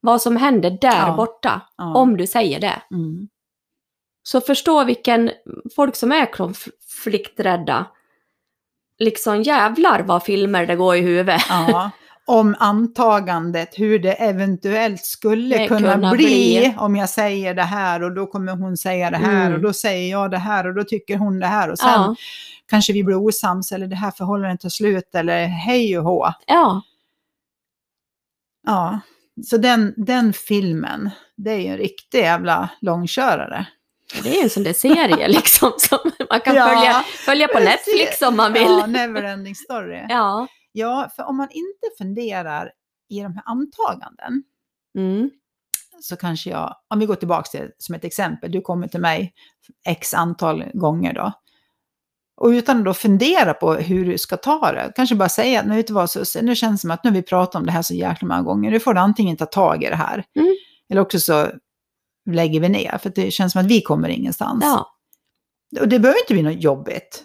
vad 0.00 0.22
som 0.22 0.36
händer 0.36 0.70
där 0.80 1.06
Ja. 1.08 1.14
borta, 1.16 1.60
om 1.94 2.16
du 2.16 2.26
säger 2.26 2.60
det. 2.60 2.82
Mm. 2.90 3.28
Så 4.30 4.40
förstå 4.40 4.84
vilken, 4.84 5.30
folk 5.76 5.96
som 5.96 6.12
är 6.12 6.32
konflikträdda, 6.32 7.86
liksom 8.98 9.42
jävlar 9.42 10.02
vad 10.02 10.22
filmer 10.22 10.66
det 10.66 10.76
går 10.76 10.96
i 10.96 11.00
huvudet. 11.00 11.42
Ja. 11.48 11.90
Om 12.24 12.56
antagandet, 12.58 13.78
hur 13.78 13.98
det 13.98 14.12
eventuellt 14.12 15.04
skulle 15.04 15.58
Det 15.58 15.68
kunna, 15.68 15.92
kunna 15.94 16.10
bli, 16.12 16.24
bli. 16.60 16.74
om 16.78 16.96
jag 16.96 17.08
säger 17.10 17.54
det 17.54 17.62
här 17.62 18.02
och 18.02 18.14
då 18.14 18.26
kommer 18.26 18.52
hon 18.56 18.76
säga 18.76 19.10
det 19.10 19.16
här 19.16 19.40
Mm. 19.46 19.54
och 19.54 19.60
då 19.60 19.72
säger 19.72 20.10
jag 20.10 20.30
det 20.30 20.38
här 20.38 20.66
och 20.66 20.74
då 20.74 20.84
tycker 20.84 21.16
hon 21.16 21.38
det 21.40 21.46
här 21.46 21.70
och 21.70 21.78
sen 21.78 21.88
Ja, 21.88 22.14
kanske 22.68 22.92
vi 22.92 23.04
blir 23.04 23.16
osams 23.16 23.72
eller 23.72 23.86
det 23.86 23.96
här 23.96 24.10
förhållandet 24.10 24.60
tar 24.60 24.68
slut 24.68 25.14
eller 25.14 25.46
hej 25.46 25.98
och 25.98 26.04
hå. 26.04 26.32
ja, 26.46 26.82
Ja, 28.66 29.00
så 29.46 29.56
den, 29.56 29.94
den 29.96 30.32
filmen, 30.32 31.10
det 31.36 31.50
är 31.50 31.58
ju 31.58 31.66
en 31.66 31.76
riktig 31.76 32.18
jävla 32.18 32.68
långkörare. 32.80 33.66
Det 34.22 34.38
är 34.38 34.42
en 34.42 34.50
sån 34.50 34.62
där 34.62 34.72
serie 34.72 35.28
liksom 35.38 35.72
som 35.78 35.98
man 36.30 36.40
kan 36.40 36.54
Ja, 36.56 36.66
följa, 36.68 37.04
följa 37.26 37.48
på. 37.48 37.58
Netflix 37.58 38.22
om 38.22 38.36
man 38.36 38.52
vill. 38.52 38.62
Ja, 38.62 38.86
Neverending 38.86 39.54
Story. 39.54 40.06
Ja. 40.08 40.46
Ja, 40.72 41.10
för 41.16 41.22
om 41.24 41.36
man 41.36 41.48
inte 41.50 41.86
funderar 41.98 42.70
i 43.10 43.20
de 43.20 43.34
här 43.34 43.42
antaganden 43.46 44.42
Mm. 44.98 45.30
så 46.00 46.16
kanske 46.16 46.50
jag, 46.50 46.76
om 46.88 46.98
vi 46.98 47.06
går 47.06 47.14
tillbaka 47.14 47.42
till 47.50 47.70
som 47.78 47.94
ett 47.94 48.04
exempel, 48.04 48.52
du 48.52 48.60
kommer 48.60 48.88
till 48.88 49.00
mig 49.00 49.32
x 49.86 50.14
antal 50.14 50.64
gånger 50.74 51.12
då. 51.14 51.32
Och 52.36 52.48
utan 52.48 52.78
att 52.78 52.84
då 52.84 52.94
fundera 52.94 53.54
på 53.54 53.74
hur 53.74 54.04
du 54.04 54.18
ska 54.18 54.36
ta 54.36 54.72
det, 54.72 54.92
kanske 54.96 55.14
bara 55.14 55.28
säga 55.28 55.60
att 55.60 55.66
nu 55.66 55.76
vet 55.76 55.86
du 55.86 55.92
vad 55.92 56.10
Susse, 56.10 56.42
nu 56.42 56.56
känns 56.56 56.80
det 56.80 56.80
som 56.80 56.90
att 56.90 57.04
nu 57.04 57.10
har 57.10 57.14
vi 57.14 57.22
pratat 57.22 57.54
om 57.54 57.66
det 57.66 57.72
här 57.72 57.82
så 57.82 57.94
jäkla 57.94 58.28
många 58.28 58.42
gånger, 58.42 58.70
nu 58.70 58.80
får 58.80 58.94
du 58.94 59.00
antingen 59.00 59.36
ta 59.36 59.46
tag 59.46 59.84
i 59.84 59.88
det 59.88 59.96
här, 59.96 60.24
Mm. 60.36 60.54
eller 60.90 61.00
också 61.00 61.18
så 61.20 61.46
lägger 62.30 62.60
vi 62.60 62.68
ner, 62.68 62.98
för 62.98 63.12
det 63.14 63.30
känns 63.30 63.52
som 63.52 63.60
att 63.60 63.66
vi 63.66 63.80
kommer 63.82 64.08
ingenstans. 64.08 64.64
ja. 64.64 64.86
Och 65.80 65.88
det 65.88 65.98
behöver 65.98 66.20
inte 66.20 66.34
bli 66.34 66.42
något 66.42 66.62
jobbigt. 66.62 67.24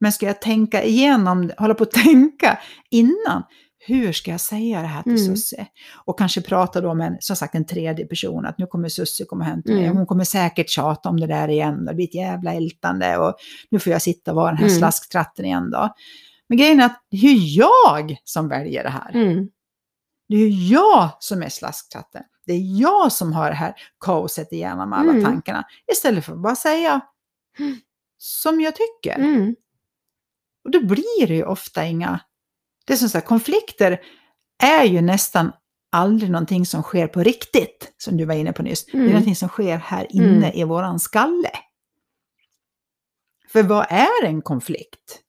Men 0.00 0.12
ska 0.12 0.26
jag 0.26 0.40
tänka 0.40 0.82
igenom, 0.84 1.50
hålla 1.58 1.74
på 1.74 1.82
att 1.82 1.90
tänka 2.04 2.58
innan, 2.90 3.42
hur 3.86 4.12
ska 4.12 4.30
jag 4.30 4.40
säga 4.40 4.80
det 4.80 4.86
här 4.86 5.02
till 5.02 5.12
Mm. 5.12 5.24
Susse? 5.36 5.66
Och 6.04 6.18
kanske 6.18 6.40
prata 6.42 6.80
då 6.80 6.94
med 6.94 7.06
en, 7.06 7.16
som 7.20 7.36
sagt, 7.36 7.54
en 7.54 7.66
tredje 7.66 8.06
person, 8.06 8.46
att 8.46 8.58
nu 8.58 8.66
kommer 8.66 8.88
Susse 8.88 9.24
komma 9.24 9.44
hem 9.44 9.62
till 9.62 9.74
mig, 9.74 9.84
Mm. 9.84 9.96
hon 9.96 10.06
kommer 10.06 10.24
säkert 10.24 10.70
tjata 10.70 11.08
om 11.08 11.20
det 11.20 11.26
där 11.26 11.48
igen, 11.48 11.84
det 11.84 11.94
blir 11.94 12.04
ett 12.08 12.14
jävla 12.14 12.52
ältande 12.54 13.18
och 13.18 13.34
nu 13.70 13.78
får 13.78 13.92
jag 13.92 14.02
sitta 14.02 14.30
och 14.30 14.36
vara 14.36 14.48
den 14.48 14.56
här 14.58 14.66
Mm. 14.66 14.78
slasktratten 14.78 15.44
igen 15.44 15.70
då. 15.70 15.88
Men 16.48 16.58
grejen 16.58 16.80
är 16.80 16.84
att 16.86 17.00
det 17.10 17.16
är 17.26 17.58
jag 17.58 18.16
som 18.24 18.48
väljer 18.48 18.82
det 18.82 18.90
här. 18.90 19.10
Mm. 19.14 19.48
Det 20.28 20.36
är 20.36 20.72
jag 20.72 21.10
som 21.20 21.42
är 21.42 21.48
slasktratten. 21.48 22.22
Det 22.46 22.52
är 22.52 22.80
jag 22.80 23.12
som 23.12 23.32
har 23.32 23.48
det 23.50 23.56
här 23.56 23.74
kaoset 24.00 24.52
i 24.52 24.56
hjärnan 24.58 24.88
med 24.88 24.98
alla 24.98 25.10
Mm. 25.10 25.24
tankarna. 25.24 25.64
Istället 25.92 26.24
för 26.24 26.32
att 26.32 26.42
bara 26.42 26.56
säga 26.56 27.00
Mm. 27.58 27.76
som 28.18 28.60
jag 28.60 28.74
tycker. 28.76 29.14
Mm. 29.18 29.56
Och 30.64 30.70
då 30.70 30.86
blir 30.86 31.26
det 31.26 31.34
ju 31.34 31.44
ofta 31.44 31.84
inga... 31.86 32.20
Det 32.86 32.92
är 32.92 32.96
som 32.96 33.08
så 33.08 33.18
här, 33.18 33.24
konflikter 33.26 34.00
är 34.62 34.84
ju 34.84 35.00
nästan 35.00 35.52
aldrig 35.92 36.30
någonting 36.30 36.66
som 36.66 36.82
sker 36.82 37.06
på 37.06 37.22
riktigt, 37.22 37.92
som 37.96 38.16
du 38.16 38.24
var 38.24 38.34
inne 38.34 38.52
på 38.52 38.62
nyss. 38.62 38.84
Det 38.86 38.92
är 38.92 38.94
Mm. 38.96 39.08
någonting 39.10 39.36
som 39.36 39.48
sker 39.48 39.76
här 39.76 40.06
inne 40.16 40.46
Mm. 40.46 40.52
i 40.58 40.64
våran 40.64 41.00
skalle. 41.00 41.50
För 43.48 43.62
vad 43.62 43.86
är 43.90 44.24
en 44.24 44.42
konflikt? 44.42 45.20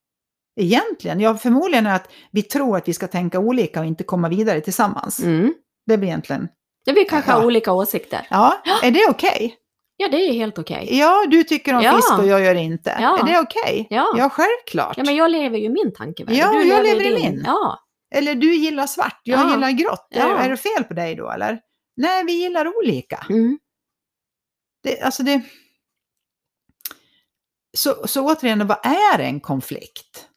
Egentligen, 0.55 1.19
ja 1.19 1.37
förmodligen 1.37 1.85
är 1.85 1.95
att 1.95 2.09
vi 2.31 2.41
tror 2.41 2.77
att 2.77 2.87
vi 2.87 2.93
ska 2.93 3.07
tänka 3.07 3.39
olika 3.39 3.79
och 3.79 3.85
inte 3.85 4.03
komma 4.03 4.29
vidare 4.29 4.61
tillsammans. 4.61 5.19
Mm. 5.19 5.53
Det 5.85 5.97
blir 5.97 6.07
egentligen, 6.09 6.47
Det 6.85 6.91
vi 6.93 7.05
kanske 7.05 7.31
har 7.31 7.39
Ja. 7.41 7.45
olika 7.45 7.71
åsikter. 7.73 8.27
ja, 8.29 8.61
är 8.83 8.91
det 8.91 9.07
okej? 9.09 9.55
Ja, 9.97 10.07
det 10.07 10.17
är 10.17 10.33
helt 10.33 10.57
okej. 10.59 10.87
Ja, 10.91 11.25
du 11.29 11.43
tycker 11.43 11.73
om 11.75 11.81
Ja. 11.83 11.95
fisk 11.95 12.19
och 12.19 12.27
jag 12.27 12.41
gör 12.41 12.53
det 12.53 12.61
inte. 12.61 12.97
Ja. 13.01 13.19
Är 13.19 13.23
det 13.33 13.39
okej? 13.39 13.87
Ja. 13.89 14.13
ja, 14.17 14.29
självklart. 14.29 14.97
Ja, 14.97 15.03
men 15.03 15.15
jag 15.15 15.31
lever 15.31 15.57
ju 15.57 15.69
min 15.69 15.93
tankevärld. 15.93 16.35
Ja, 16.35 16.49
och 16.49 16.65
jag 16.65 16.83
lever 16.83 17.01
i 17.01 17.13
din. 17.15 17.31
min. 17.35 17.43
Ja. 17.45 17.79
Eller 18.15 18.35
du 18.35 18.55
gillar 18.55 18.87
svart, 18.87 19.21
jag 19.23 19.39
Ja. 19.39 19.51
gillar 19.51 19.71
grått. 19.71 20.07
Är, 20.11 20.19
Ja. 20.19 20.37
är 20.37 20.49
det 20.49 20.57
fel 20.57 20.83
på 20.83 20.93
dig 20.93 21.15
då 21.15 21.31
eller? 21.31 21.59
Nej, 21.97 22.23
vi 22.25 22.31
gillar 22.33 22.77
olika. 22.77 23.25
Mm. 23.29 23.59
Det, 24.83 25.01
alltså 25.01 25.23
det... 25.23 25.41
Så, 27.77 28.07
så 28.07 28.25
återigen, 28.31 28.67
vad 28.67 28.77
är 28.85 29.19
en 29.19 29.39
konflikt? 29.39 30.27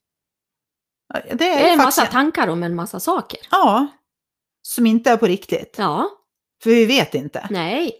Det 1.14 1.30
är, 1.30 1.36
Det 1.36 1.44
är 1.44 1.72
en 1.72 1.78
massa 1.78 2.06
tankar 2.06 2.48
om 2.48 2.62
en 2.62 2.74
massa 2.74 3.00
saker. 3.00 3.40
Ja, 3.50 3.86
som 4.62 4.86
inte 4.86 5.10
är 5.10 5.16
på 5.16 5.26
riktigt. 5.26 5.74
Ja, 5.78 6.10
För 6.62 6.70
vi 6.70 6.86
vet 6.86 7.14
inte. 7.14 7.46
nej. 7.50 7.92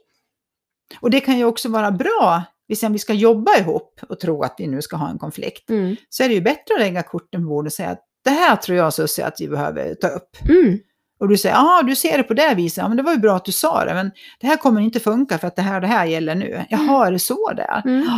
Och 1.01 1.11
det 1.11 1.21
kan 1.21 1.39
ju 1.39 1.45
också 1.45 1.69
vara 1.69 1.91
bra, 1.91 2.43
om 2.85 2.93
vi 2.93 2.99
ska 2.99 3.13
jobba 3.13 3.57
ihop 3.59 4.01
och 4.09 4.21
tro 4.21 4.43
att 4.43 4.55
vi 4.59 4.67
nu 4.67 4.83
ska 4.83 4.97
ha 4.97 5.11
en 5.11 5.19
konflikt. 5.19 5.71
Mm. 5.71 5.97
Så 6.09 6.23
är 6.23 6.29
det 6.29 6.35
ju 6.35 6.41
bättre 6.41 6.75
att 6.75 6.81
lägga 6.81 7.03
korten 7.03 7.43
på 7.43 7.49
bordet 7.49 7.71
och 7.71 7.75
säga 7.75 7.91
att 7.91 8.05
det 8.25 8.31
här 8.31 8.57
tror 8.57 8.79
jag 8.79 8.95
Susie 8.95 9.27
att 9.27 9.41
vi 9.41 9.49
behöver 9.49 9.95
ta 9.95 10.09
upp. 10.09 10.37
Mm. 10.49 10.79
Och 11.21 11.29
du 11.29 11.37
säger, 11.37 11.55
ja 11.55 11.83
du 11.83 11.97
ser 11.97 12.19
det 12.19 12.23
på 12.23 12.35
det 12.35 12.55
viset, 12.55 12.77
ja 12.77 12.89
men 12.89 12.97
det 12.97 13.03
var 13.03 13.13
ju 13.13 13.19
bra 13.19 13.37
att 13.37 13.45
du 13.45 13.53
sa 13.53 13.85
det, 13.85 13.95
men 13.95 14.11
det 14.41 14.47
här 14.47 14.57
kommer 14.57 14.81
inte 14.81 15.01
funka 15.01 15.39
för 15.39 15.49
att 15.49 15.57
det 15.57 15.63
här 15.63 15.81
det 15.81 15.87
här 15.87 16.07
gäller 16.07 16.35
nu. 16.35 16.65
Jaha, 16.71 17.07
är 17.07 17.13
det 17.13 17.19
så 17.19 17.53
det 17.53 17.63
är? 17.63 17.83
Mm. 17.87 18.09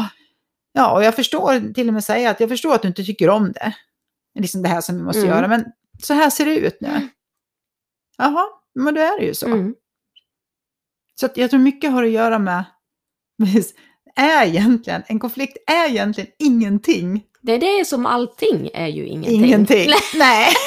Ja, 0.73 0.93
och 0.93 1.05
jag 1.05 1.15
förstår 1.17 1.73
till 1.73 1.89
och 1.89 1.95
med 1.95 2.05
säga 2.05 2.31
att 2.31 2.41
jag 2.41 2.49
förstår 2.49 2.75
att 2.75 2.83
du 2.83 2.89
inte 2.89 3.05
tycker 3.05 3.31
om 3.31 3.53
det. 3.53 3.73
Liksom 4.35 4.63
det 4.63 4.69
här 4.69 4.81
som 4.81 4.97
vi 4.97 5.03
måste 5.03 5.21
Mm. 5.21 5.31
göra, 5.31 5.49
men 5.49 5.65
så 6.03 6.15
här 6.15 6.31
ser 6.31 6.45
det 6.45 6.57
ut 6.57 6.81
nu. 6.81 7.09
Jaha, 8.19 8.47
men 8.75 8.95
då 8.95 9.01
är 9.01 9.21
det 9.21 9.27
ju 9.27 9.35
så. 9.35 9.47
Mm. 9.47 9.75
Så 11.21 11.29
jag 11.35 11.51
tror 11.51 11.61
mycket 11.61 11.91
har 11.93 12.05
att 12.05 12.11
göra 12.11 12.39
med, 12.49 12.65
är 14.17 14.47
egentligen, 14.47 15.03
en 15.07 15.19
konflikt 15.19 15.57
är 15.67 15.89
egentligen 15.91 16.31
ingenting. 16.39 17.25
Det 17.43 17.53
är 17.53 17.79
det 17.79 17.85
som 17.85 18.07
allting 18.07 18.71
är 18.75 18.87
ju 18.87 19.07
ingenting. 19.07 19.45
Ingenting. 19.45 19.91
Nej. 20.15 20.49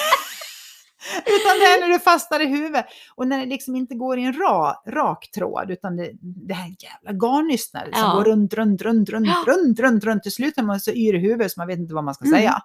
utan 1.26 1.60
det 1.60 1.66
är 1.66 1.80
när 1.82 1.90
det 1.90 2.00
fastnar 2.00 2.40
i 2.40 2.46
huvudet. 2.46 2.86
Och 3.16 3.28
när 3.28 3.40
det 3.40 3.46
liksom 3.46 3.76
inte 3.76 3.96
går 3.96 4.20
i 4.20 4.24
en 4.24 4.34
ra, 4.34 4.82
rak 4.88 5.32
tråd, 5.36 5.72
utan 5.72 5.96
det, 5.98 6.10
det 6.22 6.54
här 6.54 6.76
jävla 6.80 7.12
garnnystan 7.28 7.82
som 7.82 7.92
Ja. 8.02 8.14
går 8.16 8.24
runt, 8.24 8.54
runt, 8.54 8.82
runt, 8.82 9.10
runt, 9.10 9.28
Ja. 9.28 9.44
runt, 9.48 9.80
runt, 9.80 10.04
runt. 10.04 10.24
Till 10.24 10.32
slut 10.32 10.58
är 10.58 10.64
man 10.64 10.80
så 10.80 10.92
yr 10.92 11.14
i 11.16 11.18
huvudet 11.18 11.52
så 11.52 11.60
man 11.60 11.68
vet 11.68 11.80
inte 11.80 11.94
vad 11.94 12.04
man 12.04 12.14
ska 12.14 12.26
Mm. 12.26 12.40
säga. 12.40 12.62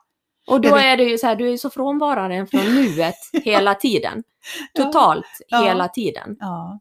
Och 0.48 0.60
då 0.60 0.76
Är 0.76 0.96
det- 0.96 1.04
ju 1.04 1.18
så 1.18 1.26
här, 1.26 1.36
du 1.36 1.46
är 1.46 1.50
ju 1.50 1.58
så 1.58 1.70
frånvarande 1.70 2.46
från 2.46 2.74
nuet 2.74 3.14
hela 3.32 3.74
tiden. 3.74 4.22
Totalt 4.74 5.26
Ja. 5.48 5.62
hela 5.62 5.88
tiden. 5.88 6.36
Ja, 6.40 6.80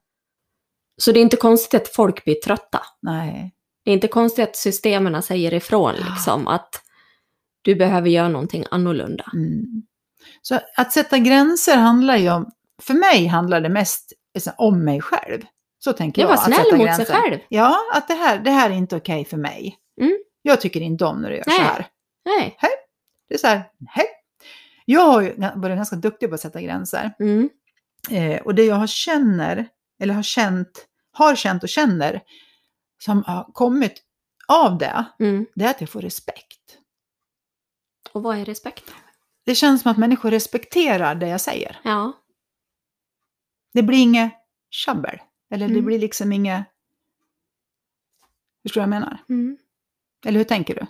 Så 0.97 1.11
det 1.11 1.19
är 1.19 1.21
inte 1.21 1.37
konstigt 1.37 1.81
att 1.81 1.87
folk 1.87 2.23
blir 2.23 2.35
trötta. 2.35 2.79
nej. 3.01 3.53
Det 3.85 3.91
är 3.91 3.93
inte 3.95 4.07
konstigt 4.07 4.49
att 4.49 4.55
systemen 4.55 5.23
säger 5.23 5.53
ifrån 5.53 5.93
liksom 5.95 6.47
att 6.47 6.81
du 7.61 7.75
behöver 7.75 8.09
göra 8.09 8.27
någonting 8.29 8.65
annorlunda. 8.71 9.25
Mm. 9.33 9.65
Så 10.41 10.59
att 10.77 10.91
sätta 10.93 11.17
gränser 11.17 11.75
handlar 11.75 12.17
ju 12.17 12.31
om, 12.31 12.51
för 12.81 12.93
mig 12.93 13.27
handlar 13.27 13.61
det 13.61 13.69
mest 13.69 14.13
liksom, 14.33 14.53
om 14.57 14.85
mig 14.85 15.01
själv. 15.01 15.41
Så 15.79 15.93
tänker 15.93 16.21
Jag 16.21 16.29
jag. 16.31 16.35
var 16.35 16.41
att 16.41 16.45
snäll 16.45 16.57
sätta 16.65 16.77
mot 16.77 16.85
gränser. 16.85 17.05
sig 17.05 17.15
själv. 17.15 17.39
Ja, 17.49 17.75
att 17.93 18.07
det 18.07 18.13
här, 18.13 18.39
det 18.39 18.51
här 18.51 18.69
är 18.69 18.73
inte 18.73 18.95
okej 18.95 19.25
för 19.25 19.37
mig. 19.37 19.77
Mm. 20.01 20.17
Jag 20.41 20.61
tycker 20.61 20.81
inte 20.81 21.05
om 21.05 21.21
när 21.21 21.29
du 21.29 21.35
gör 21.35 21.43
Nej. 21.47 21.57
så 21.57 21.63
här. 21.63 21.87
Nej. 22.25 22.57
Det 23.27 23.33
är 23.33 23.37
så 23.37 23.47
här, 23.47 23.71
hej. 23.89 24.05
Jag 24.85 25.01
har 25.01 25.21
ju 25.21 25.33
varit 25.55 25.77
ganska 25.77 25.95
duktig 25.95 26.29
på 26.29 26.35
att 26.35 26.41
sätta 26.41 26.61
gränser. 26.61 27.13
Mm. 27.19 27.49
Eh, 28.11 28.41
och 28.41 28.55
det 28.55 28.63
jag 28.65 28.75
har 28.75 28.87
känner, 28.87 29.67
eller 29.99 30.13
har 30.13 30.23
känt, 30.23 30.87
har 31.11 31.35
känt 31.35 31.63
och 31.63 31.69
känner, 31.69 32.21
som 33.03 33.23
har 33.23 33.43
kommit 33.53 34.03
av 34.47 34.77
det, 34.77 35.05
Mm. 35.19 35.45
det 35.55 35.65
är 35.65 35.69
att 35.69 35.81
jag 35.81 35.89
får 35.89 36.01
respekt. 36.01 36.77
Och 38.11 38.23
vad 38.23 38.37
är 38.37 38.45
respekt? 38.45 38.83
Det 39.45 39.55
känns 39.55 39.81
som 39.81 39.91
att 39.91 39.97
människor 39.97 40.31
respekterar 40.31 41.15
det 41.15 41.27
jag 41.27 41.41
säger. 41.41 41.79
Ja. 41.83 42.13
Det 43.73 43.83
blir 43.83 43.97
inget 43.97 44.33
tjabbel. 44.69 45.19
Eller 45.51 45.67
det 45.67 45.73
Mm. 45.73 45.85
blir 45.85 45.99
liksom 45.99 46.31
inget... 46.33 46.63
Förstår 48.63 48.81
du 48.81 48.87
vad 48.87 48.95
jag 48.95 49.01
menar? 49.01 49.23
Mm. 49.29 49.57
Eller 50.25 50.37
hur 50.37 50.43
tänker 50.45 50.75
du? 50.75 50.85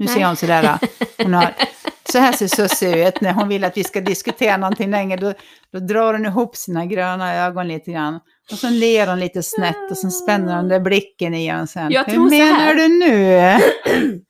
Nu 0.00 0.06
ser 0.06 0.26
hon 0.26 0.36
sådär, 0.36 0.78
hon 1.18 1.34
har, 1.34 1.54
så 2.12 2.18
här 2.18 2.32
ser 2.32 2.46
Susie 2.46 3.08
ut 3.08 3.20
när 3.20 3.32
hon 3.32 3.48
vill 3.48 3.64
att 3.64 3.76
vi 3.76 3.84
ska 3.84 4.00
diskutera 4.00 4.56
någonting 4.56 4.90
längre. 4.90 5.16
Då, 5.16 5.32
då 5.72 5.78
drar 5.78 6.12
hon 6.12 6.26
ihop 6.26 6.56
sina 6.56 6.86
gröna 6.86 7.36
ögon 7.36 7.68
lite 7.68 7.90
grann. 7.90 8.20
Och 8.52 8.58
så 8.58 8.70
ler 8.70 9.06
hon 9.06 9.20
lite 9.20 9.42
snett 9.42 9.90
och 9.90 9.98
så 9.98 10.10
spänner 10.10 10.56
hon 10.56 10.68
den 10.68 10.82
blicken 10.82 11.34
i 11.34 11.46
en 11.46 11.66
sen. 11.66 11.92
Jag 11.92 12.04
Hur 12.04 12.30
menar 12.30 12.74
du 12.74 12.88
nu? 12.88 13.58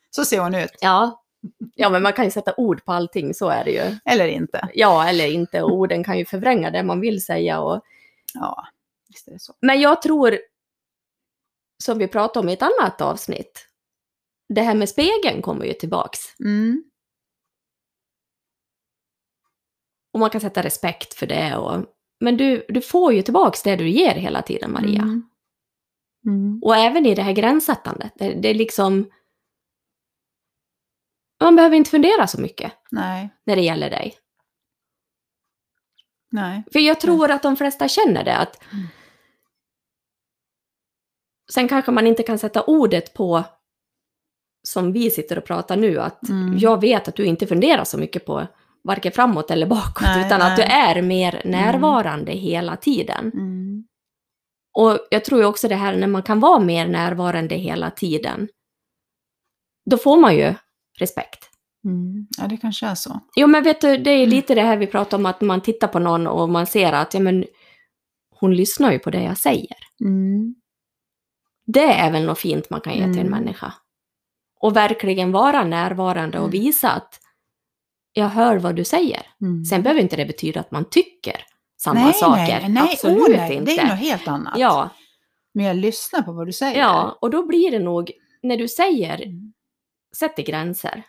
Så 0.11 0.25
ser 0.25 0.41
hon 0.41 0.55
ut. 0.55 0.79
Ja. 0.81 1.23
ja, 1.75 1.91
men 1.91 2.03
man 2.03 2.13
kan 2.13 2.25
ju 2.25 2.31
sätta 2.31 2.55
ord 2.57 2.85
på 2.85 2.93
allting, 2.93 3.35
så 3.35 3.49
är 3.49 3.65
det 3.65 3.71
ju. 3.71 3.97
Eller 4.05 4.27
inte. 4.27 4.69
Ja, 4.75 5.09
eller 5.09 5.27
inte. 5.27 5.63
Och 5.63 5.73
orden 5.73 6.05
kan 6.05 6.19
ju 6.19 6.25
förvränga 6.25 6.71
det 6.71 6.83
man 6.83 7.01
vill 7.01 7.25
säga. 7.25 7.61
Och... 7.61 7.81
Ja, 8.35 8.65
visst 9.09 9.29
är 9.29 9.33
det 9.33 9.41
så. 9.41 9.55
Men 9.61 9.81
jag 9.81 10.03
tror, 10.03 10.39
som 11.85 11.99
vi 11.99 12.09
pratade 12.09 12.45
om 12.45 12.49
i 12.49 12.53
ett 12.53 12.63
annat 12.63 13.01
avsnitt, 13.01 13.70
det 14.55 14.63
här 14.63 14.75
med 14.75 14.89
spegeln 14.89 15.43
kommer 15.43 15.65
ju 15.65 15.73
tillbaks. 15.73 16.19
Mm. 16.41 16.85
Och 20.13 20.21
man 20.21 20.31
kan 20.31 20.41
sätta 20.41 20.63
respekt 20.63 21.15
för 21.15 21.27
det. 21.27 21.57
Och... 21.57 21.87
Men 22.21 22.37
du, 22.37 22.67
du 22.69 22.81
får 22.81 23.13
ju 23.13 23.23
tillbaks 23.23 23.63
det 23.63 23.77
du 23.77 23.89
ger 23.89 24.15
hela 24.15 24.43
tiden, 24.43 24.73
Maria. 24.73 25.03
Mm. 25.03 25.29
Mm. 26.27 26.63
Och 26.63 26.77
även 26.77 27.07
i 27.07 27.15
det 27.15 27.23
här 27.23 27.33
gränssättandet. 27.33 28.13
Det, 28.17 28.35
det 28.35 28.49
är 28.49 28.55
liksom... 28.55 29.11
Man 31.43 31.57
behöver 31.57 31.77
inte 31.77 31.91
fundera 31.91 32.27
så 32.27 32.41
mycket 32.41 32.73
Nej, 32.91 33.31
när 33.45 33.57
det 33.57 33.63
gäller 33.63 33.91
dig. 33.91 34.17
nej. 36.31 36.63
För 36.73 36.79
jag 36.79 37.01
tror 37.01 37.31
att 37.31 37.43
de 37.43 37.57
flesta 37.57 37.89
känner 37.89 38.25
det. 38.25 38.37
Att... 38.37 38.73
Mm. 38.73 38.87
Sen 41.53 41.69
kanske 41.69 41.93
man 41.93 42.07
inte 42.07 42.23
kan 42.23 42.39
sätta 42.39 42.63
ordet 42.63 43.15
på, 43.15 43.45
som 44.63 44.93
vi 44.93 45.11
sitter 45.11 45.39
och 45.39 45.45
pratar 45.45 45.77
nu, 45.77 45.99
att 46.01 46.29
Mm. 46.29 46.59
jag 46.59 46.81
vet 46.81 47.09
att 47.09 47.17
du 47.17 47.25
inte 47.25 47.47
funderar 47.47 47.85
så 47.85 47.99
mycket 47.99 48.27
på 48.27 48.47
varken 48.85 49.13
framåt 49.13 49.51
eller 49.51 49.67
bakåt, 49.67 50.03
Nej, 50.03 50.27
utan 50.27 50.43
att 50.43 50.57
du 50.57 50.63
nej. 50.63 50.97
är 50.97 51.03
mer 51.03 51.43
närvarande 51.45 52.33
hela 52.33 52.77
tiden. 52.77 53.31
Mm. 53.35 53.85
Och 54.79 54.99
jag 55.11 55.25
tror 55.25 55.41
ju 55.41 55.47
också 55.47 55.69
det 55.69 55.75
här 55.75 55.97
när 55.97 56.07
man 56.07 56.23
kan 56.23 56.41
vara 56.41 56.61
mer 56.61 56.89
närvarande 56.89 57.55
hela 57.55 57.91
tiden, 57.91 58.49
då 59.91 59.99
får 59.99 60.17
man 60.21 60.37
ju 60.37 60.55
respekt. 60.99 61.47
Mm. 61.85 62.27
Ja, 62.39 62.47
det 62.47 62.57
kanske 62.57 62.87
är 62.87 62.95
så. 62.95 63.21
Jo, 63.37 63.47
men 63.47 63.63
vet 63.63 63.81
du, 63.81 63.97
det 63.97 64.11
är 64.11 64.17
Mm. 64.19 64.31
lite 64.31 64.55
det 64.55 64.63
här 64.63 64.77
vi 64.77 64.87
pratar 64.87 65.19
om, 65.19 65.27
att 65.27 65.41
man 65.41 65.61
tittar 65.61 65.89
på 65.89 65.99
någon 65.99 66.27
och 66.27 66.49
man 66.49 66.67
ser 66.67 66.93
att, 66.93 67.15
ja 67.15 67.21
men, 67.21 67.45
hon 68.35 68.55
lyssnar 68.57 68.93
ju 68.93 68.99
på 68.99 69.11
det 69.11 69.23
jag 69.23 69.39
säger. 69.39 69.77
Mm. 70.05 70.55
Det 71.67 71.93
är 71.93 72.13
väl 72.13 72.25
något 72.27 72.39
fint 72.39 72.71
man 72.71 72.81
kan 72.81 72.93
ge 72.93 72.99
till 73.05 73.07
en 73.21 73.27
Mm. 73.27 73.31
människa. 73.31 73.73
Och 74.61 74.77
verkligen 74.77 75.33
vara 75.33 75.65
närvarande 75.65 76.39
och 76.39 76.49
Mm. 76.49 76.61
visa 76.61 76.91
att 76.91 77.21
jag 78.13 78.29
hör 78.29 78.57
vad 78.57 78.77
du 78.77 78.85
säger. 78.85 79.23
Mm. 79.43 79.65
Sen 79.65 79.83
behöver 79.83 80.01
inte 80.01 80.17
det 80.17 80.27
betyda 80.27 80.61
att 80.61 80.71
man 80.71 80.85
tycker 80.91 81.45
samma 81.83 82.05
nej, 82.05 82.13
saker. 82.15 82.61
Nej, 82.61 82.69
nej, 82.69 82.83
Absolut 82.93 83.23
oh, 83.23 83.37
nej. 83.37 83.55
inte. 83.55 83.65
det 83.73 83.79
är 83.81 83.87
något 83.89 83.99
helt 83.99 84.29
annat. 84.29 84.55
ja, 84.59 84.91
Men 85.55 85.65
jag 85.65 85.77
lyssnar 85.77 86.23
på 86.23 86.33
vad 86.33 86.47
du 86.47 86.53
säger. 86.53 86.79
ja, 86.81 87.19
och 87.21 87.31
då 87.31 87.47
blir 87.47 87.71
det 87.71 87.79
nog, 87.79 88.11
när 88.43 88.57
du 88.57 88.69
säger, 88.69 89.23
Mm. 89.23 89.53
sätter 90.17 90.43
gränser. 90.43 91.03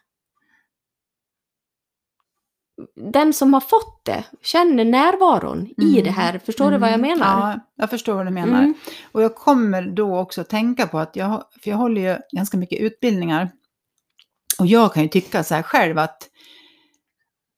Den 2.95 3.33
som 3.33 3.53
har 3.53 3.61
fått 3.61 4.01
det 4.05 4.23
känner 4.41 4.85
närvaron 4.85 5.67
i 5.77 5.91
Mm. 5.91 6.03
det 6.03 6.11
här. 6.11 6.39
Förstår 6.45 6.71
du 6.71 6.77
vad 6.77 6.89
jag 6.89 6.99
Mm. 6.99 7.09
menar? 7.11 7.51
Ja, 7.51 7.59
jag 7.75 7.89
förstår 7.89 8.13
vad 8.13 8.25
du 8.25 8.31
menar. 8.31 8.59
Mm. 8.59 8.73
Och 9.11 9.23
jag 9.23 9.35
kommer 9.35 9.81
då 9.81 10.17
också 10.19 10.43
tänka 10.43 10.87
på 10.87 10.99
att 10.99 11.15
jag, 11.15 11.43
för 11.63 11.69
jag 11.69 11.77
håller 11.77 12.01
ju 12.01 12.17
ganska 12.31 12.57
mycket 12.57 12.79
utbildningar. 12.79 13.51
Och 14.59 14.67
jag 14.67 14.93
kan 14.93 15.03
ju 15.03 15.09
tycka 15.09 15.43
så 15.43 15.55
här 15.55 15.61
själv 15.63 15.97
att, 15.99 16.29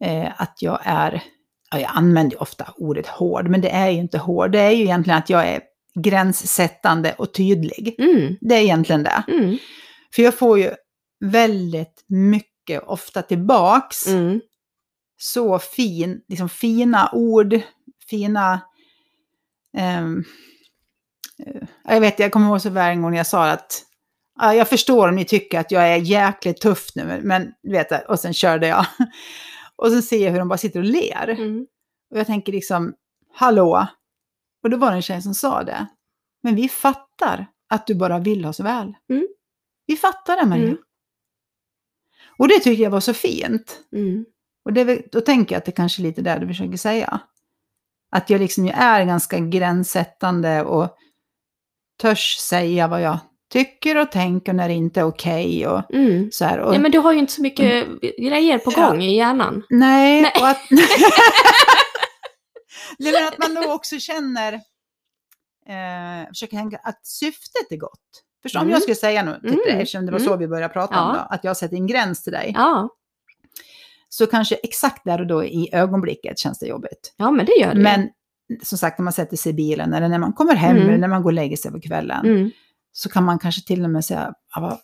eh, 0.04 0.42
att 0.42 0.58
jag 0.62 0.80
är, 0.84 1.24
ja, 1.72 1.80
jag 1.80 1.92
använder 1.94 2.36
ju 2.36 2.40
ofta 2.42 2.74
ordet 2.78 3.08
hård, 3.08 3.48
men 3.50 3.62
det 3.62 3.70
är 3.70 3.90
ju 3.90 3.98
inte 3.98 4.18
hård. 4.18 4.52
Det 4.52 4.60
är 4.60 4.72
ju 4.72 4.84
egentligen 4.84 5.20
att 5.20 5.30
jag 5.30 5.48
är, 5.48 5.62
gränssättande 5.96 7.14
och 7.18 7.34
tydlig. 7.34 7.96
Mm. 7.98 8.38
Det 8.42 8.56
är 8.56 8.62
egentligen 8.62 9.04
det. 9.04 9.24
Mm. 9.28 9.58
För 10.16 10.22
jag 10.24 10.34
får 10.38 10.60
ju 10.60 10.72
väldigt 11.26 12.04
mycket, 12.08 12.84
ofta 12.88 13.22
tillbaks, 13.22 14.08
Mm. 14.08 14.42
Så 15.24 15.60
fin, 15.60 16.22
liksom 16.28 16.50
fina 16.50 17.10
ord, 17.14 17.62
fina... 18.10 18.62
ehm, 19.78 20.24
eh, 21.46 21.64
jag 21.84 22.02
vet, 22.02 22.20
jag 22.20 22.32
kommer 22.32 22.48
ihåg 22.48 22.62
så 22.62 22.70
väl 22.70 22.92
en 22.92 23.02
gång 23.02 23.12
när 23.12 23.18
jag 23.18 23.28
sa 23.28 23.50
att 23.50 23.84
ja, 24.40 24.54
jag 24.54 24.70
förstår 24.70 25.08
om 25.10 25.16
ni 25.16 25.26
tycker 25.26 25.60
att 25.60 25.72
jag 25.72 25.88
är 25.88 25.98
jäkligt 25.98 26.62
tuff 26.62 26.88
nu, 26.96 27.22
men- 27.24 27.54
du 27.64 27.72
vet, 27.72 28.10
och 28.10 28.20
sen 28.20 28.34
körde 28.34 28.68
jag. 28.68 28.86
Och 29.76 29.92
så 29.92 30.02
ser 30.02 30.24
jag 30.26 30.32
hur 30.32 30.40
de 30.40 30.48
bara 30.48 30.58
sitter 30.58 30.80
och 30.80 30.86
ler. 30.86 31.30
Mm. 31.30 31.66
Och 32.12 32.20
jag 32.20 32.28
tänker 32.28 32.52
liksom, 32.52 32.94
hallå? 33.34 33.88
Och 34.64 34.70
då 34.70 34.78
var 34.78 34.90
det 34.92 34.96
en 34.96 35.02
tjej 35.02 35.22
som 35.22 35.34
sa 35.34 35.64
det. 35.64 35.88
Men 36.44 36.56
vi 36.56 36.70
fattar 36.70 37.46
att 37.70 37.88
du 37.88 37.96
bara 37.96 38.20
vill 38.20 38.46
oss 38.46 38.60
väl. 38.60 38.94
Mm. 39.10 39.28
Vi 39.86 39.96
fattar 39.98 40.38
det, 40.38 40.46
Maria. 40.46 40.64
Mm. 40.64 40.78
Och 42.38 42.48
det 42.48 42.60
tyckte 42.60 42.84
jag 42.84 42.92
var 42.92 43.00
så 43.00 43.14
fint. 43.14 43.80
Mm. 43.96 44.26
Och 44.66 44.74
det, 44.74 45.12
då 45.12 45.22
tänker 45.22 45.56
jag 45.56 45.58
att 45.60 45.66
det 45.66 45.72
kanske 45.72 46.02
är 46.02 46.04
lite 46.04 46.22
där 46.22 46.40
du 46.40 46.48
försöker 46.48 46.78
säga. 46.78 47.20
Att 48.16 48.30
jag 48.30 48.42
liksom 48.42 48.68
är 48.74 49.06
ganska 49.06 49.40
gränssättande 49.40 50.64
och 50.64 50.98
törs 52.02 52.36
säga 52.40 52.88
vad 52.88 53.02
jag 53.02 53.18
tycker 53.52 53.98
och 53.98 54.12
tänker 54.12 54.54
när 54.54 54.68
det 54.68 54.74
inte 54.74 55.00
är 55.00 55.04
okej 55.04 55.68
och 55.68 55.94
Mm. 55.94 56.30
så 56.32 56.46
här. 56.46 56.60
Och, 56.60 56.76
Ja, 56.76 56.80
men 56.80 56.92
du 56.92 57.00
har 57.00 57.14
ju 57.14 57.20
inte 57.20 57.34
så 57.34 57.42
mycket 57.42 57.88
grejer 58.18 58.58
på 58.60 58.74
Ja. 58.78 58.90
gång 58.90 59.02
i 59.04 59.16
hjärnan. 59.18 59.64
nej, 59.70 60.22
Nej. 60.22 60.32
och 60.42 60.48
att... 60.48 60.62
men 63.00 63.28
att 63.28 63.38
man 63.38 63.54
då 63.64 63.74
också 63.74 64.00
känner, 64.00 64.54
eh, 64.54 66.28
försöker 66.30 66.58
tänka 66.58 66.78
att 66.84 67.06
syftet 67.06 67.72
är 67.72 67.78
gott. 67.78 68.00
Förstår 68.44 68.60
du? 68.60 68.62
Om 68.62 68.68
Mm. 68.68 68.74
jag 68.74 68.82
skulle 68.82 68.96
säga 68.96 69.24
något 69.24 69.40
till 69.42 69.50
Mm. 69.50 69.60
dig, 69.66 69.74
eftersom 69.82 70.06
det 70.06 70.12
var 70.12 70.20
så 70.20 70.28
Mm. 70.28 70.40
vi 70.40 70.48
började 70.48 70.74
prata 70.74 71.02
om 71.02 71.16
Ja. 71.16 71.22
då, 71.30 71.36
att 71.36 71.44
jag 71.44 71.58
sätter 71.58 71.76
en 71.76 71.88
gräns 71.88 72.24
till 72.24 72.34
dig. 72.34 72.52
Ja, 72.56 72.90
Så 74.14 74.28
kanske 74.28 74.56
exakt 74.56 75.04
där 75.06 75.22
och 75.22 75.28
då 75.28 75.44
i 75.44 75.70
ögonblicket 75.72 76.40
känns 76.40 76.60
det 76.60 76.66
jobbigt. 76.68 77.14
ja 77.18 77.32
men 77.32 77.46
det 77.46 77.56
gör 77.60 77.74
det. 77.74 77.82
Men 77.82 78.10
som 78.64 78.78
sagt, 78.78 79.00
när 79.00 79.04
man 79.04 79.14
sätter 79.14 79.38
sig 79.38 79.50
i 79.50 79.54
bilen 79.56 79.94
eller 79.94 80.08
när 80.10 80.20
man 80.20 80.34
kommer 80.34 80.56
hem 80.56 80.76
Mm. 80.78 80.88
eller 80.90 80.98
när 80.98 81.08
man 81.08 81.22
går 81.24 81.30
och 81.30 81.34
lägger 81.34 81.58
sig 81.58 81.72
på 81.72 81.80
kvällen 81.82 82.26
Mm. 82.26 82.52
så 82.92 83.10
kan 83.10 83.24
man 83.24 83.40
kanske 83.40 83.62
till 83.68 83.84
och 83.84 83.90
med 83.90 84.06
säga 84.06 84.34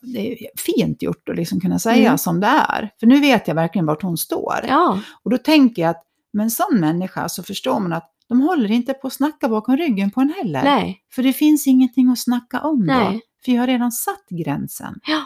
det 0.02 0.32
är 0.32 0.38
fint 0.58 1.02
gjort 1.02 1.30
att 1.30 1.36
liksom 1.36 1.60
kunna 1.60 1.80
säga 1.80 2.06
Mm. 2.08 2.18
som 2.18 2.40
det 2.40 2.48
är. 2.48 2.92
För 3.00 3.08
nu 3.08 3.20
vet 3.20 3.48
jag 3.48 3.56
verkligen 3.56 3.86
vart 3.86 4.02
hon 4.02 4.18
står. 4.18 4.56
Ja, 4.68 5.00
Och 5.24 5.32
då 5.32 5.38
tänker 5.38 5.82
jag 5.82 5.90
att 5.90 6.04
med 6.34 6.44
en 6.44 6.52
sån 6.52 6.80
människa 6.80 7.30
så 7.30 7.44
förstår 7.44 7.80
man 7.80 7.94
att 7.94 8.12
de 8.28 8.42
håller 8.42 8.72
inte 8.72 8.94
på 8.94 9.08
att 9.08 9.14
snacka 9.14 9.50
bakom 9.50 9.78
ryggen 9.78 10.12
på 10.12 10.22
en 10.22 10.34
heller. 10.38 10.64
nej. 10.64 11.02
För 11.16 11.24
det 11.24 11.34
finns 11.34 11.68
ingenting 11.68 12.10
att 12.12 12.20
snacka 12.20 12.60
om 12.60 12.80
då. 12.88 12.94
Nej. 12.94 13.22
För 13.46 13.52
jag 13.52 13.62
har 13.62 13.68
redan 13.68 13.92
satt 13.92 14.26
gränsen. 14.30 14.94
Ja. 15.08 15.22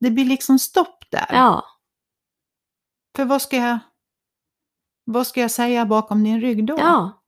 Det 0.00 0.10
blir 0.10 0.24
liksom 0.24 0.58
stopp 0.58 1.04
där. 1.10 1.26
Ja, 1.32 1.64
vad 3.24 3.42
ska 3.42 3.56
jag, 3.56 3.78
vad 5.04 5.26
ska 5.26 5.40
jag 5.40 5.50
säga 5.50 5.86
bakom 5.86 6.24
din 6.24 6.40
rygg 6.40 6.66
då? 6.66 6.76
ja. 6.78 7.22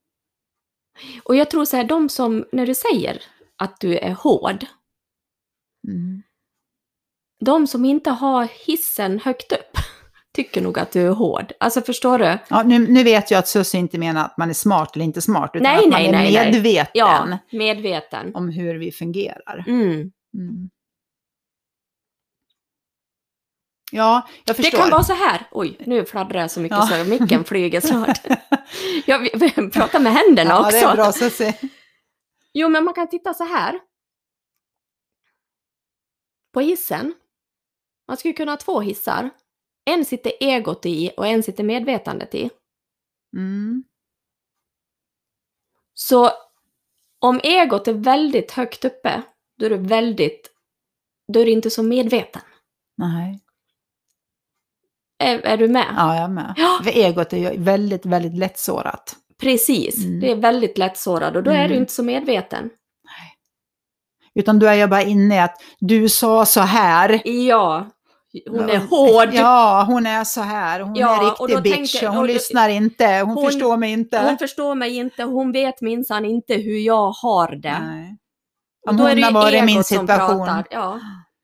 Och 1.24 1.36
jag 1.36 1.50
tror 1.50 1.64
så 1.64 1.76
här, 1.76 1.84
de 1.84 2.08
som, 2.08 2.44
när 2.52 2.66
du 2.66 2.74
säger 2.74 3.22
att 3.56 3.80
du 3.80 3.98
är 3.98 4.12
hård, 4.12 4.66
Mm. 5.88 6.22
de 7.44 7.66
som 7.66 7.84
inte 7.84 8.10
har 8.10 8.44
hissen 8.66 9.20
högt 9.20 9.52
upp 9.52 9.76
tycker 10.34 10.60
nog 10.62 10.78
att 10.78 10.92
du 10.92 11.06
är 11.06 11.10
hård. 11.10 11.52
Alltså 11.60 11.80
förstår 11.80 12.18
du? 12.18 12.38
Ja, 12.48 12.62
nu, 12.62 12.78
nu 12.78 13.02
vet 13.04 13.30
jag 13.30 13.38
att 13.38 13.48
Susie 13.48 13.80
inte 13.80 13.98
menar 13.98 14.24
att 14.24 14.36
man 14.36 14.50
är 14.50 14.54
smart 14.54 14.96
eller 14.96 15.04
inte 15.04 15.20
smart, 15.20 15.50
utan 15.54 15.62
Nej, 15.62 15.76
att 15.76 15.82
man 15.82 15.90
nej, 15.90 16.08
är 16.08 16.12
nej, 16.12 16.32
nej. 16.32 16.52
medveten 16.52 16.90
Ja, 16.94 17.38
medveten. 17.52 18.34
om 18.34 18.48
hur 18.48 18.74
vi 18.78 18.92
fungerar. 18.92 19.64
Mm. 19.68 19.90
Mm. 19.90 20.70
Ja, 23.92 24.28
jag 24.44 24.56
Det 24.56 24.62
förstår. 24.62 24.78
kan 24.78 24.90
vara 24.90 25.02
så 25.04 25.12
här. 25.12 25.48
Oj, 25.50 25.76
nu 25.86 26.04
fladdrar 26.04 26.40
jag 26.40 26.50
så 26.50 26.60
mycket 26.60 26.78
Ja. 26.78 27.04
så 27.04 27.10
micken 27.10 27.44
flyger 27.44 27.80
snart. 27.80 28.18
Jag 29.06 29.38
vill 29.38 29.70
prata 29.70 29.98
med 29.98 30.12
händerna 30.12 30.50
ja, 30.50 30.60
också. 30.60 30.70
det 30.70 30.78
är 30.82 30.94
bra 30.96 31.12
Susie. 31.12 31.54
Jo, 32.52 32.68
men 32.68 32.84
man 32.84 32.94
kan 32.94 33.08
titta 33.08 33.34
så 33.34 33.44
här. 33.44 33.80
På 36.52 36.60
hissen. 36.60 37.14
Man 38.08 38.16
skulle 38.16 38.34
kunna 38.34 38.52
ha 38.52 38.56
två 38.56 38.80
hissar. 38.80 39.30
En 39.90 40.04
sitter 40.04 40.32
egot 40.40 40.86
i 40.86 41.10
och 41.16 41.26
en 41.26 41.42
sitter 41.42 41.64
medvetandet 41.64 42.34
i. 42.34 42.50
Mm. 43.36 43.84
Så 45.94 46.30
om 47.18 47.40
egot 47.42 47.88
är 47.88 47.92
väldigt 47.92 48.50
högt 48.52 48.84
uppe, 48.84 49.22
då 49.58 49.66
är 49.66 49.70
du 49.70 49.76
väldigt, 49.76 50.50
då 51.32 51.40
är 51.40 51.44
du 51.44 51.50
inte 51.50 51.70
så 51.70 51.82
medveten. 51.82 52.42
Nej. 52.96 53.40
Är, 55.20 55.38
är 55.38 55.56
du 55.56 55.68
med? 55.68 55.86
Ja, 55.96 56.14
jag 56.14 56.24
är 56.24 56.28
med. 56.28 56.54
Ja. 56.56 56.80
För 56.84 56.90
egot 56.90 57.32
är 57.32 57.36
ju 57.52 57.62
väldigt, 57.62 58.06
väldigt 58.06 58.34
lättsårat. 58.34 59.16
Precis, 59.40 60.04
Mm. 60.04 60.20
det 60.20 60.30
är 60.30 60.36
väldigt 60.36 60.78
lättsårad 60.78 61.36
och 61.36 61.42
då 61.42 61.50
är 61.50 61.58
du 61.58 61.64
Mm. 61.64 61.78
inte 61.78 61.92
så 61.92 62.02
medveten. 62.02 62.70
Utan 64.34 64.58
då 64.58 64.66
är 64.66 64.74
jag 64.74 64.90
bara 64.90 65.02
inne 65.02 65.34
i 65.36 65.38
att 65.38 65.62
du 65.80 66.08
sa 66.08 66.44
så 66.46 66.60
här. 66.60 67.20
Ja, 67.24 67.86
hon 68.50 68.70
är 68.70 68.78
hård. 68.78 69.28
Ja, 69.34 69.84
hon 69.86 70.06
är 70.06 70.24
så 70.24 70.40
här. 70.40 70.80
Hon 70.80 70.94
Ja, 70.94 71.16
är 71.40 71.46
riktig 71.46 71.62
bitch. 71.62 71.92
tänker- 71.92 72.08
hon 72.08 72.16
då- 72.16 72.22
lyssnar 72.32 72.68
inte. 72.68 73.06
Hon, 73.06 73.34
Hon- 73.34 73.44
förstår 73.50 73.76
mig 73.76 73.92
inte. 73.92 74.18
Hon 74.28 74.38
förstår 74.38 74.74
mig 74.74 74.96
inte, 74.96 75.22
hon 75.22 75.52
vet 75.52 75.80
minsann 75.80 76.24
inte 76.24 76.54
hur 76.54 76.78
jag 76.78 77.10
har 77.10 77.56
det. 77.56 77.78
Nej. 77.78 78.16
Och 78.88 78.94
då 78.94 79.04
är 79.04 79.08
hon 79.08 79.16
det 79.16 79.22
har 79.22 79.30
ju 79.30 79.34
varit 79.34 79.54
i 79.62 79.62
min 79.74 79.84
situation. 79.84 80.46
pratar. 80.46 80.66
Ja. 80.70 81.00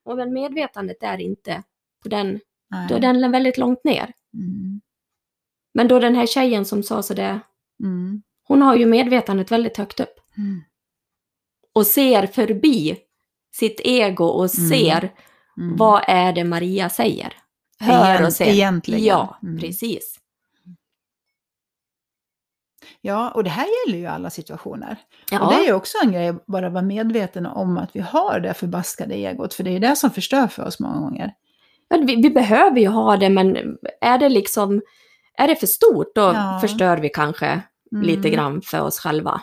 Och 0.09 0.17
men 0.17 0.33
medvetandet 0.33 1.03
är 1.03 1.21
inte 1.21 1.63
på 2.03 2.09
den, 2.09 2.41
Nej. 2.71 2.87
då 2.89 2.95
är 2.95 3.01
den 3.01 3.33
väldigt 3.33 3.59
långt 3.59 3.85
ner. 3.85 4.13
Mm. 4.35 4.81
Men 5.75 5.89
då 5.89 5.99
den 5.99 6.15
här 6.15 6.27
tjejen 6.27 6.65
som 6.65 6.83
sa 6.83 7.03
sådär, 7.03 7.41
Mm. 7.83 8.23
hon 8.49 8.63
har 8.63 8.77
ju 8.77 8.87
medvetandet 8.87 9.53
väldigt 9.53 9.77
högt 9.77 10.01
upp. 10.01 10.15
Mm. 10.39 10.63
Och 11.75 11.87
ser 11.87 12.27
förbi 12.27 12.97
sitt 13.55 13.81
ego 13.85 14.25
och 14.25 14.59
Mm. 14.59 14.69
ser 14.69 15.13
Mm. 15.59 15.77
vad 15.77 16.03
är 16.09 16.33
det 16.33 16.45
Maria 16.45 16.89
säger. 16.91 17.33
Hör 17.79 18.27
och 18.27 18.33
ser. 18.33 18.47
egentligen. 18.47 19.05
Ja, 19.05 19.39
Mm. 19.43 19.59
precis. 19.59 20.21
Ja, 23.01 23.31
och 23.31 23.45
det 23.45 23.51
här 23.51 23.67
gäller 23.87 23.99
ju 23.99 24.07
alla 24.07 24.31
situationer. 24.31 24.97
Ja, 25.31 25.41
Och 25.41 25.53
det 25.53 25.59
är 25.61 25.65
ju 25.67 25.73
också 25.73 25.99
en 26.05 26.13
grej, 26.13 26.35
bara 26.47 26.69
vara 26.71 26.83
medveten 26.83 27.47
om 27.47 27.79
att 27.79 27.97
vi 27.97 28.01
har 28.01 28.41
det 28.41 28.55
förbaskade 28.55 29.15
egot. 29.15 29.55
För 29.55 29.65
det 29.65 29.71
är 29.71 29.73
ju 29.73 29.79
det 29.79 29.97
som 29.97 30.11
förstör 30.11 30.47
för 30.49 30.65
oss 30.67 30.81
många 30.81 31.01
gånger. 31.01 31.35
Vi, 31.91 32.17
vi 32.17 32.31
behöver 32.31 32.81
ju 32.81 32.89
ha 32.89 33.17
det, 33.17 33.31
men 33.31 33.57
är 34.01 34.19
det 34.19 34.29
liksom, 34.29 34.83
är 35.39 35.49
det 35.49 35.57
för 35.57 35.67
stort 35.67 36.15
då 36.15 36.21
Ja. 36.21 36.59
förstör 36.63 36.97
vi 36.99 37.09
kanske 37.09 37.63
Mm. 37.93 38.07
lite 38.07 38.31
grann 38.31 38.63
för 38.63 38.81
oss 38.81 38.99
själva. 39.01 39.43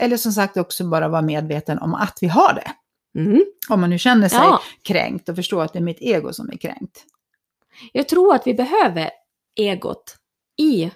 Eller 0.00 0.16
som 0.16 0.32
sagt 0.32 0.56
också 0.56 0.84
bara 0.84 1.08
vara 1.08 1.22
medveten 1.22 1.78
om 1.78 1.94
att 1.94 2.18
vi 2.20 2.26
har 2.26 2.54
det. 2.54 2.70
Mm. 3.20 3.44
Om 3.68 3.80
man 3.80 3.90
nu 3.90 3.98
känner 3.98 4.28
sig 4.28 4.38
Ja, 4.38 4.60
kränkt 4.82 5.28
och 5.28 5.36
förstår 5.36 5.62
att 5.62 5.72
det 5.72 5.78
är 5.78 5.82
mitt 5.82 6.00
ego 6.00 6.32
som 6.32 6.50
är 6.50 6.56
kränkt. 6.56 7.04
jag 7.92 8.08
tror 8.08 8.34
att 8.34 8.46
vi 8.46 8.54
behöver 8.54 9.10
egot 9.56 10.16
i 10.58 10.90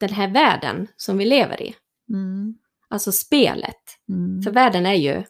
den 0.00 0.10
här 0.12 0.28
världen 0.28 0.86
som 0.96 1.18
vi 1.18 1.24
lever 1.24 1.62
i. 1.62 1.74
Mm. 2.12 2.54
Alltså 2.88 3.12
spelet. 3.12 3.80
Mm. 4.08 4.42
För 4.42 4.50
världen 4.50 4.86
är 4.86 4.94
ju 4.94 5.22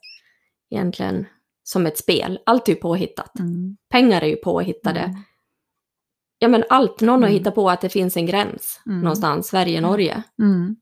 egentligen 0.70 1.26
som 1.70 1.86
ett 1.86 1.98
spel. 1.98 2.38
Allt 2.46 2.68
är 2.68 2.72
ju 2.72 2.78
påhittat. 2.80 3.38
Mm. 3.38 3.76
Pengar 3.90 4.22
är 4.22 4.26
ju 4.26 4.36
påhittade. 4.36 5.00
Mm. 5.00 5.16
Ja 6.38 6.48
men 6.48 6.64
allt, 6.68 7.00
någon 7.00 7.22
har 7.22 7.28
Mm. 7.28 7.38
hittat 7.38 7.54
på 7.54 7.70
att 7.70 7.80
det 7.80 7.88
finns 7.88 8.16
en 8.16 8.26
gräns 8.26 8.80
Mm. 8.86 9.00
någonstans, 9.00 9.46
Sverige, 9.48 9.80
Norge. 9.80 10.22
Mm. 10.42 10.76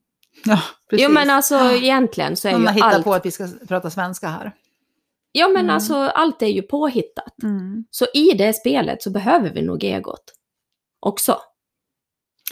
Ja, 0.45 0.61
precis. 0.89 1.05
Jo 1.07 1.11
men 1.13 1.29
alltså 1.29 1.55
egentligen 1.55 2.35
så 2.35 2.47
är 2.47 2.51
Någon 2.51 2.61
ju 2.61 2.67
har 2.67 2.73
hittat 2.73 2.93
allt... 2.93 3.03
på 3.05 3.13
att 3.13 3.25
vi 3.25 3.31
ska 3.31 3.47
prata 3.67 3.89
svenska 3.89 4.27
här. 4.27 4.55
Ja 5.31 5.47
men 5.47 5.57
Mm. 5.63 5.69
alltså 5.75 5.95
allt 5.95 6.41
är 6.41 6.47
ju 6.47 6.61
påhittat. 6.61 7.43
Mm. 7.43 7.85
Så 7.91 8.05
i 8.13 8.31
det 8.37 8.53
spelet 8.53 9.03
så 9.03 9.09
behöver 9.11 9.49
vi 9.53 9.61
nog 9.61 9.83
egot 9.83 10.33
också. 10.99 11.37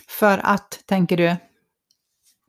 För 0.08 0.38
att, 0.44 0.84
tänker 0.86 1.18
du? 1.18 1.36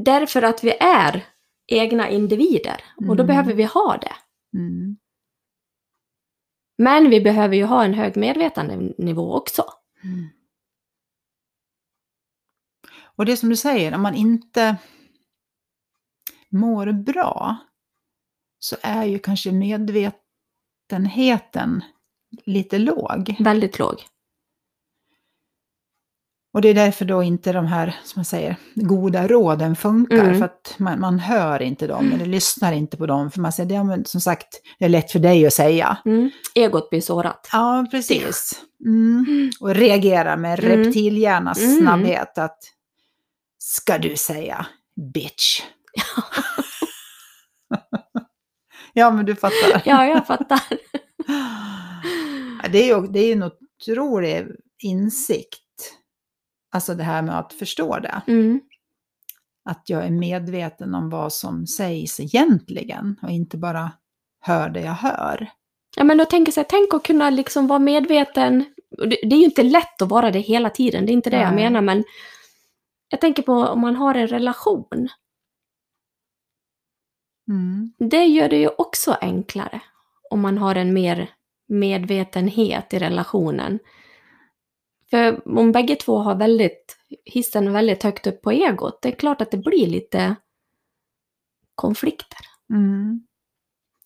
Därför 0.05 0.43
att 0.43 0.65
vi 0.65 0.71
är 0.81 1.25
egna 1.67 2.09
individer 2.11 2.81
och 2.97 3.05
då 3.17 3.23
Mm. 3.23 3.27
behöver 3.27 3.55
vi 3.55 3.65
ha 3.65 3.97
det. 4.01 4.13
Men 6.79 7.11
vi 7.11 7.21
behöver 7.21 7.57
ju 7.57 7.65
ha 7.65 7.85
en 7.85 7.95
hög 7.95 8.17
medvetandenivå 8.17 9.35
också. 9.35 9.65
Mm. 10.05 10.29
Och 13.01 13.27
det 13.27 13.37
som 13.37 13.49
du 13.49 13.57
säger, 13.57 13.95
om 13.95 14.03
man 14.03 14.15
inte 14.15 14.77
mår 16.49 16.93
bra 16.93 17.57
så 18.59 18.77
är 18.83 19.05
ju 19.05 19.19
kanske 19.19 19.53
medvetenheten 19.53 21.85
lite 22.45 22.79
låg. 22.79 23.37
Väldigt 23.41 23.79
låg. 23.79 24.05
Och 26.59 26.63
det 26.63 26.69
är 26.69 26.75
därför 26.75 27.05
då 27.05 27.23
inte 27.23 27.53
de 27.53 27.67
här, 27.67 27.97
som 28.05 28.19
man 28.19 28.25
säger, 28.25 28.57
goda 28.75 29.29
råden 29.29 29.77
funkar. 29.77 30.25
Mm. 30.25 30.39
För 30.39 30.45
att 30.45 30.75
man, 30.79 31.01
man 31.01 31.19
hör 31.19 31.63
inte 31.63 31.87
dem, 31.87 32.13
eller 32.13 32.27
lyssnar 32.27 32.73
inte 32.73 32.97
på 32.97 33.07
dem. 33.07 33.31
För 33.31 33.41
man 33.41 33.53
säger, 33.53 33.75
ja, 33.75 33.85
men 33.85 34.05
som 34.05 34.21
sagt, 34.21 34.47
det 34.79 34.85
är 34.85 34.89
lätt 34.89 35.13
för 35.13 35.19
dig 35.19 35.47
att 35.47 35.53
säga. 35.53 35.99
Mm. 36.05 36.31
Egot 36.55 36.91
blir 36.91 37.01
sårat. 37.01 37.49
Ja, 37.53 37.87
precis. 37.91 38.61
Mm. 38.85 39.51
Och 39.61 39.75
reagera 39.75 40.37
med 40.37 40.65
Mm. 40.65 40.85
reptilhjärnas 40.85 41.59
Mm. 41.59 41.77
snabbhet 41.79 42.39
att, 42.39 42.59
ska 43.59 43.99
du 43.99 44.17
säga 44.17 44.67
bitch? 45.15 45.63
ja, 48.93 49.11
men 49.11 49.25
du 49.27 49.35
fattar. 49.37 49.83
Ja, 49.85 50.07
jag 50.07 50.27
fattar. 50.27 50.61
Ja, 52.63 52.69
Det 52.69 52.79
är 52.91 52.97
ju 52.97 53.07
det 53.07 53.21
är 53.21 53.27
ju 53.27 53.33
en 53.33 53.43
otrolig 53.43 54.47
insikt. 54.83 55.59
Alltså 56.71 56.95
det 56.95 57.03
här 57.03 57.23
med 57.23 57.39
att 57.39 57.53
förstå 57.53 57.99
det. 57.99 58.23
Mm. 58.27 58.61
Att 59.65 59.83
jag 59.87 60.07
är 60.07 60.11
medveten 60.11 60.95
om 60.95 61.11
vad 61.11 61.33
som 61.33 61.67
sägs 61.67 62.21
egentligen 62.21 63.17
och 63.23 63.31
inte 63.31 63.57
bara 63.57 63.91
hör 64.41 64.71
det 64.71 64.81
jag 64.81 64.93
hör. 64.93 65.51
Ja, 65.97 66.05
men 66.05 66.19
då 66.19 66.25
tänker 66.25 66.53
jag 66.57 66.69
tänk 66.69 66.95
att 66.95 67.03
kunna 67.03 67.31
liksom 67.31 67.67
vara 67.67 67.79
medveten. 67.79 68.65
Det, 68.91 69.23
är 69.23 69.39
ju 69.39 69.45
inte 69.45 69.63
lätt 69.63 70.03
att 70.03 70.09
vara 70.09 70.31
det 70.31 70.39
hela 70.39 70.71
tiden, 70.71 71.07
det 71.07 71.13
är 71.13 71.15
inte 71.15 71.31
det 71.31 71.41
jag 71.41 71.55
Nej. 71.55 71.65
menar, 71.65 71.81
men 71.81 72.05
jag 73.09 73.21
tänker 73.21 73.43
på 73.43 73.53
om 73.53 73.81
man 73.81 73.97
har 73.97 74.15
en 74.15 74.29
relation. 74.29 75.09
Mm. 77.51 77.93
Det 77.99 78.25
gör 78.25 78.49
det 78.49 78.59
ju 78.59 78.69
också 78.79 79.17
enklare 79.21 79.81
om 80.31 80.41
man 80.41 80.59
har 80.59 80.75
en 80.75 80.93
mer 80.93 81.31
medvetenhet 81.69 82.95
i 82.95 82.99
relationen. 82.99 83.79
För 85.11 85.59
om 85.59 85.73
bägge 85.73 85.97
två 85.97 86.19
har 86.19 86.35
väldigt, 86.35 86.97
hissen 87.25 87.73
väldigt 87.73 88.03
högt 88.03 88.27
upp 88.27 88.43
på 88.43 88.53
egot, 88.53 89.03
det 89.03 89.09
är 89.09 89.13
klart 89.13 89.41
att 89.41 89.51
det 89.51 89.57
blir 89.59 89.87
lite 89.87 90.37
konflikter. 91.75 92.41
Mm. 92.71 93.27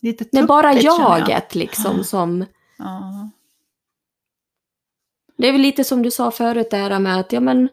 Lite 0.00 0.24
Det 0.32 0.38
är 0.38 0.46
bara 0.46 0.72
tuppigt, 0.72 0.82
känner 0.82 1.10
jag. 1.10 1.20
jaget 1.20 1.54
liksom 1.54 2.04
som... 2.04 2.44
Ja. 2.78 3.30
Det 5.36 5.48
är 5.48 5.52
väl 5.52 5.60
lite 5.60 5.84
som 5.84 6.02
du 6.02 6.10
sa 6.10 6.30
förut 6.30 6.70
där 6.70 6.98
med 6.98 7.20
att 7.20 7.32
ja 7.32 7.40
men 7.40 7.68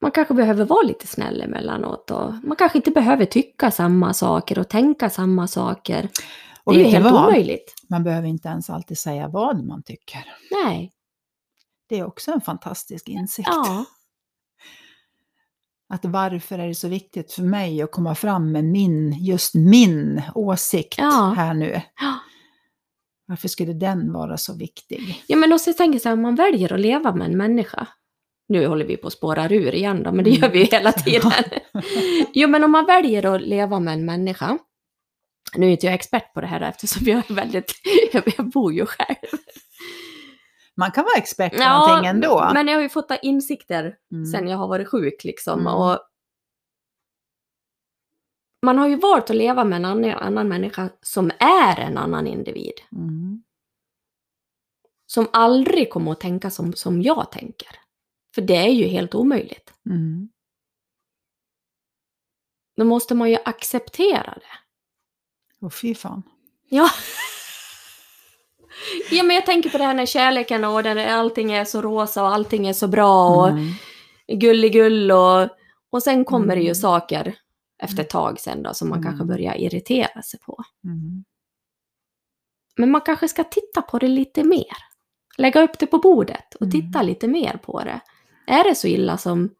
man 0.00 0.10
kanske 0.10 0.34
behöver 0.34 0.64
vara 0.64 0.82
lite 0.82 1.06
snäll 1.06 1.40
emellanåt 1.40 2.10
och 2.10 2.34
man 2.44 2.56
kanske 2.56 2.78
inte 2.78 2.90
behöver 2.90 3.24
tycka 3.24 3.70
samma 3.70 4.14
saker 4.14 4.58
och 4.58 4.68
tänka 4.68 5.10
samma 5.10 5.46
saker. 5.46 6.08
Och 6.64 6.72
det 6.72 6.80
är 6.80 6.84
ju 6.84 6.90
helt 6.90 7.04
vad? 7.04 7.26
omöjligt. 7.26 7.74
Man 7.88 8.04
behöver 8.04 8.28
inte 8.28 8.48
ens 8.48 8.70
alltid 8.70 8.98
säga 8.98 9.28
vad 9.28 9.64
man 9.64 9.82
tycker. 9.82 10.24
Nej. 10.64 10.92
Det 11.92 11.98
är 11.98 12.06
också 12.06 12.30
en 12.32 12.40
fantastisk 12.40 13.08
insikt. 13.08 13.48
Ja. 13.50 13.84
Att 15.94 16.04
varför 16.04 16.58
är 16.58 16.68
det 16.68 16.74
så 16.74 16.88
viktigt 16.88 17.32
för 17.32 17.42
mig 17.42 17.82
att 17.82 17.92
komma 17.92 18.14
fram 18.14 18.52
med 18.52 18.64
min, 18.64 19.12
just 19.24 19.54
min 19.54 20.22
åsikt 20.34 20.94
Ja. 20.98 21.34
här 21.36 21.54
nu? 21.54 21.82
Ja. 22.00 22.18
Varför 23.26 23.48
skulle 23.48 23.72
den 23.72 24.12
vara 24.12 24.36
så 24.36 24.54
viktig? 24.56 25.22
Ja 25.26 25.36
men 25.36 25.52
också 25.52 25.72
tänker 25.72 25.98
så 25.98 26.08
här, 26.08 26.16
om 26.16 26.22
man 26.22 26.34
väljer 26.34 26.72
att 26.72 26.80
leva 26.80 27.14
med 27.14 27.26
en 27.26 27.36
människa. 27.36 27.86
Nu 28.48 28.66
håller 28.66 28.84
vi 28.86 28.96
på 28.96 29.06
att 29.06 29.12
spåra 29.12 29.48
ur 29.50 29.74
igen 29.74 30.02
då, 30.02 30.12
men 30.12 30.24
det 30.24 30.30
gör 30.30 30.50
vi 30.50 30.58
ju 30.58 30.64
hela 30.64 30.92
tiden. 31.04 31.32
Jo 32.32 32.48
men 32.48 32.64
om 32.64 32.70
man 32.70 32.86
väljer 32.86 33.34
att 33.34 33.42
leva 33.42 33.80
med 33.80 33.94
en 33.94 34.04
människa. 34.04 34.58
Nu 35.56 35.66
är 35.66 35.70
inte 35.70 35.86
jag 35.86 35.94
expert 35.94 36.34
på 36.34 36.40
det 36.40 36.46
här 36.46 36.60
eftersom 36.60 37.06
jag 37.06 37.30
är 37.30 37.34
väldigt, 37.34 37.72
jag 38.12 38.50
bor 38.50 38.72
ju 38.72 38.86
själv. 38.86 39.38
Man 40.76 40.92
kan 40.92 41.04
vara 41.04 41.14
expert 41.16 41.52
på 41.52 41.58
någonting 41.58 42.08
ändå. 42.10 42.50
men 42.54 42.68
jag 42.68 42.74
har 42.74 42.82
ju 42.82 42.88
fått 42.88 43.10
insikter 43.22 43.98
Mm. 44.12 44.26
sen 44.26 44.48
jag 44.48 44.58
har 44.58 44.68
varit 44.68 44.88
sjuk 44.88 45.24
liksom. 45.24 45.60
Mm. 45.60 45.74
Och 45.74 45.98
man 48.66 48.78
har 48.78 48.88
ju 48.88 48.96
valt 48.96 49.30
att 49.30 49.36
leva 49.36 49.64
med 49.64 49.76
en 49.76 49.84
annan, 49.84 50.10
annan 50.10 50.48
människa 50.48 50.90
som 51.02 51.30
är 51.38 51.80
en 51.80 51.98
annan 51.98 52.26
individ. 52.26 52.74
Mm. 52.92 53.42
Som 55.06 55.28
aldrig 55.32 55.90
kommer 55.90 56.12
att 56.12 56.20
tänka 56.20 56.50
som, 56.50 56.72
som 56.72 57.02
jag 57.02 57.32
tänker. 57.32 57.68
För 58.34 58.42
det 58.42 58.56
är 58.56 58.68
ju 58.72 58.84
helt 58.86 59.14
omöjligt. 59.14 59.74
Mm. 59.86 60.28
Då 62.76 62.84
måste 62.84 63.14
man 63.14 63.30
ju 63.30 63.36
acceptera 63.44 64.34
det. 64.40 64.58
Och 65.66 65.74
fy 65.74 65.94
fan. 65.94 66.22
Ja. 66.68 66.88
Ja, 69.10 69.22
men 69.22 69.36
jag 69.36 69.46
tänker 69.46 69.70
på 69.70 69.78
det 69.78 69.84
här 69.84 69.94
när 69.94 70.06
kärleken 70.06 70.64
och 70.64 70.82
där 70.82 70.96
allting 71.06 71.52
är 71.52 71.64
så 71.64 71.82
rosa 71.82 72.22
och 72.22 72.34
allting 72.34 72.66
är 72.66 72.72
så 72.72 72.88
bra 72.88 73.28
och 73.28 73.48
Mm. 73.48 73.68
gulligull 74.40 75.10
och, 75.12 75.48
och 75.90 76.02
sen 76.02 76.24
kommer 76.24 76.56
det 76.56 76.62
ju 76.62 76.66
Mm. 76.66 76.74
saker 76.74 77.34
efter 77.82 78.02
ett 78.02 78.10
tag 78.10 78.40
sen 78.40 78.62
då 78.62 78.74
som 78.74 78.88
man 78.88 78.98
Mm. 78.98 79.10
kanske 79.10 79.24
börjar 79.26 79.54
irritera 79.54 80.22
sig 80.22 80.40
på. 80.40 80.62
Mm. 80.84 81.24
Men 82.76 82.90
man 82.90 83.00
kanske 83.00 83.28
ska 83.28 83.44
titta 83.44 83.82
på 83.82 83.98
det 83.98 84.08
lite 84.08 84.44
mer. 84.44 84.76
Lägga 85.38 85.62
upp 85.62 85.78
det 85.78 85.86
på 85.86 85.98
bordet 85.98 86.54
och 86.54 86.62
Mm. 86.66 86.70
titta 86.72 87.02
lite 87.02 87.28
mer 87.28 87.56
på 87.62 87.80
det. 87.80 88.00
Är 88.46 88.64
det 88.64 88.74
så 88.74 88.86
illa 88.86 89.16
som 89.18 89.50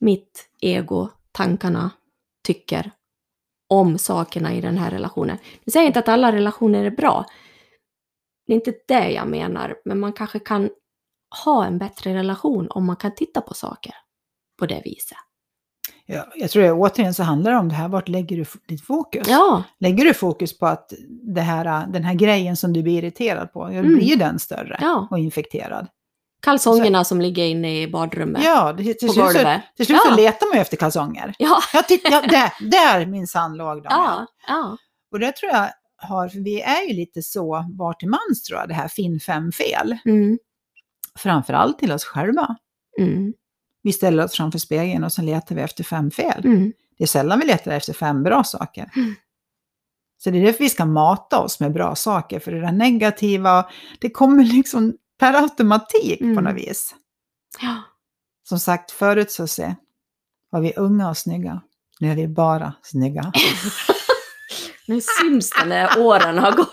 mitt 0.00 0.48
ego, 0.60 1.08
tankarna, 1.32 1.90
tycker 2.46 2.90
om 3.68 3.98
sakerna 3.98 4.54
i 4.54 4.60
den 4.60 4.78
här 4.78 4.90
relationen? 4.90 5.38
Jag 5.64 5.72
säger 5.72 5.86
inte 5.86 5.98
att 5.98 6.08
alla 6.08 6.32
relationer 6.32 6.84
är 6.84 6.90
bra. 6.90 7.24
Det 8.46 8.52
är 8.52 8.54
inte 8.54 8.74
det 8.88 9.10
jag 9.10 9.28
menar, 9.28 9.74
men 9.84 10.00
man 10.00 10.12
kanske 10.12 10.38
kan 10.38 10.70
ha 11.44 11.64
en 11.66 11.78
bättre 11.78 12.14
relation 12.14 12.66
om 12.70 12.86
man 12.86 12.96
kan 12.96 13.14
titta 13.14 13.40
på 13.40 13.54
saker 13.54 13.94
på 14.58 14.66
det 14.66 14.82
viset. 14.84 15.18
Ja, 16.06 16.26
jag 16.34 16.50
tror 16.50 16.62
det, 16.62 16.72
återigen 16.72 17.14
så 17.14 17.22
handlar 17.22 17.52
det 17.52 17.58
om 17.58 17.68
det 17.68 17.74
här, 17.74 17.88
vart 17.88 18.08
lägger 18.08 18.36
du 18.36 18.44
ditt 18.68 18.86
fokus? 18.86 19.28
Ja, 19.28 19.62
Lägger 19.80 20.04
du 20.04 20.14
fokus 20.14 20.58
på 20.58 20.66
att 20.66 20.92
det 21.34 21.40
här, 21.40 21.86
den 21.86 22.04
här 22.04 22.14
grejen 22.14 22.56
som 22.56 22.72
du 22.72 22.82
blir 22.82 22.98
irriterad 22.98 23.52
på, 23.52 23.64
Mm. 23.64 23.82
blir 23.96 24.02
ju 24.06 24.16
den 24.16 24.38
större 24.38 24.78
ja. 24.80 25.08
och 25.10 25.18
infekterad. 25.18 25.86
Kalsongerna 26.42 27.04
som 27.04 27.20
ligger 27.20 27.44
inne 27.44 27.82
i 27.82 27.88
badrummet. 27.88 28.44
Ja, 28.44 28.72
det, 28.72 28.94
till 28.94 29.08
på 29.08 29.12
slut, 29.14 29.26
så, 29.32 29.60
till 29.76 29.86
slut 29.86 29.98
Ja. 30.04 30.10
så 30.10 30.16
letar 30.16 30.46
man 30.46 30.54
ju 30.56 30.60
efter 30.60 30.76
kalsonger. 30.76 31.34
Ja, 31.38 31.58
Ja, 31.72 31.82
titta, 31.82 32.08
ja, 32.12 32.20
där, 32.20 32.70
där 32.70 33.06
minsann 33.06 33.56
låg 33.56 33.76
de. 33.82 33.86
ja, 33.90 34.26
ja. 34.48 34.76
Och 35.12 35.20
det 35.20 35.32
tror 35.32 35.52
jag 35.52 35.68
har, 35.96 36.28
för 36.28 36.38
vi 36.38 36.60
är 36.60 36.88
ju 36.88 36.94
lite 36.94 37.22
så 37.22 37.64
var 37.76 37.92
till 37.92 38.08
mans 38.08 38.42
tror 38.42 38.60
jag, 38.60 38.68
det 38.68 38.74
här 38.74 38.88
finn 38.88 39.20
fem 39.20 39.52
fel. 39.52 39.98
Mm, 40.04 40.38
Framförallt 41.18 41.78
till 41.78 41.92
oss 41.92 42.04
själva. 42.04 42.56
mm, 42.98 43.32
Vi 43.82 43.92
ställer 43.92 44.24
oss 44.24 44.32
framför 44.36 44.58
spegeln 44.58 45.04
och 45.04 45.12
så 45.12 45.22
letar 45.22 45.54
vi 45.54 45.62
efter 45.62 45.84
fem 45.84 46.10
fel. 46.10 46.44
mm. 46.44 46.72
Det 46.98 47.04
är 47.04 47.08
sällan 47.08 47.38
vi 47.40 47.46
letar 47.46 47.70
efter 47.72 47.92
fem 47.92 48.22
bra 48.22 48.44
saker. 48.44 48.90
Mm. 48.96 49.14
Så 50.18 50.30
det 50.30 50.38
är 50.38 50.42
därför 50.42 50.58
vi 50.64 50.70
ska 50.70 50.84
mata 50.86 51.38
oss 51.40 51.60
med 51.60 51.72
bra 51.72 51.94
saker, 51.94 52.40
för 52.40 52.52
det 52.52 52.60
där 52.60 52.72
negativa, 52.72 53.66
det 54.00 54.10
kommer 54.10 54.44
liksom 54.44 54.96
per 55.18 55.34
automatik 55.42 56.18
på 56.18 56.24
Mm. 56.24 56.44
något 56.44 56.54
vis. 56.56 56.94
Ja. 57.62 57.82
Som 58.48 58.58
sagt, 58.58 58.90
förut 58.90 59.30
så 59.30 59.46
se, 59.46 59.74
var 60.50 60.60
vi 60.60 60.72
unga 60.76 61.08
och 61.08 61.16
snygga. 61.16 61.60
Nu 62.00 62.10
är 62.10 62.16
vi 62.16 62.28
bara 62.28 62.72
snygga. 62.82 63.32
Nu 64.88 65.00
syns 65.20 65.50
det 65.50 65.64
när 65.64 65.98
åren 66.00 66.38
har 66.38 66.52
gått. 66.52 66.70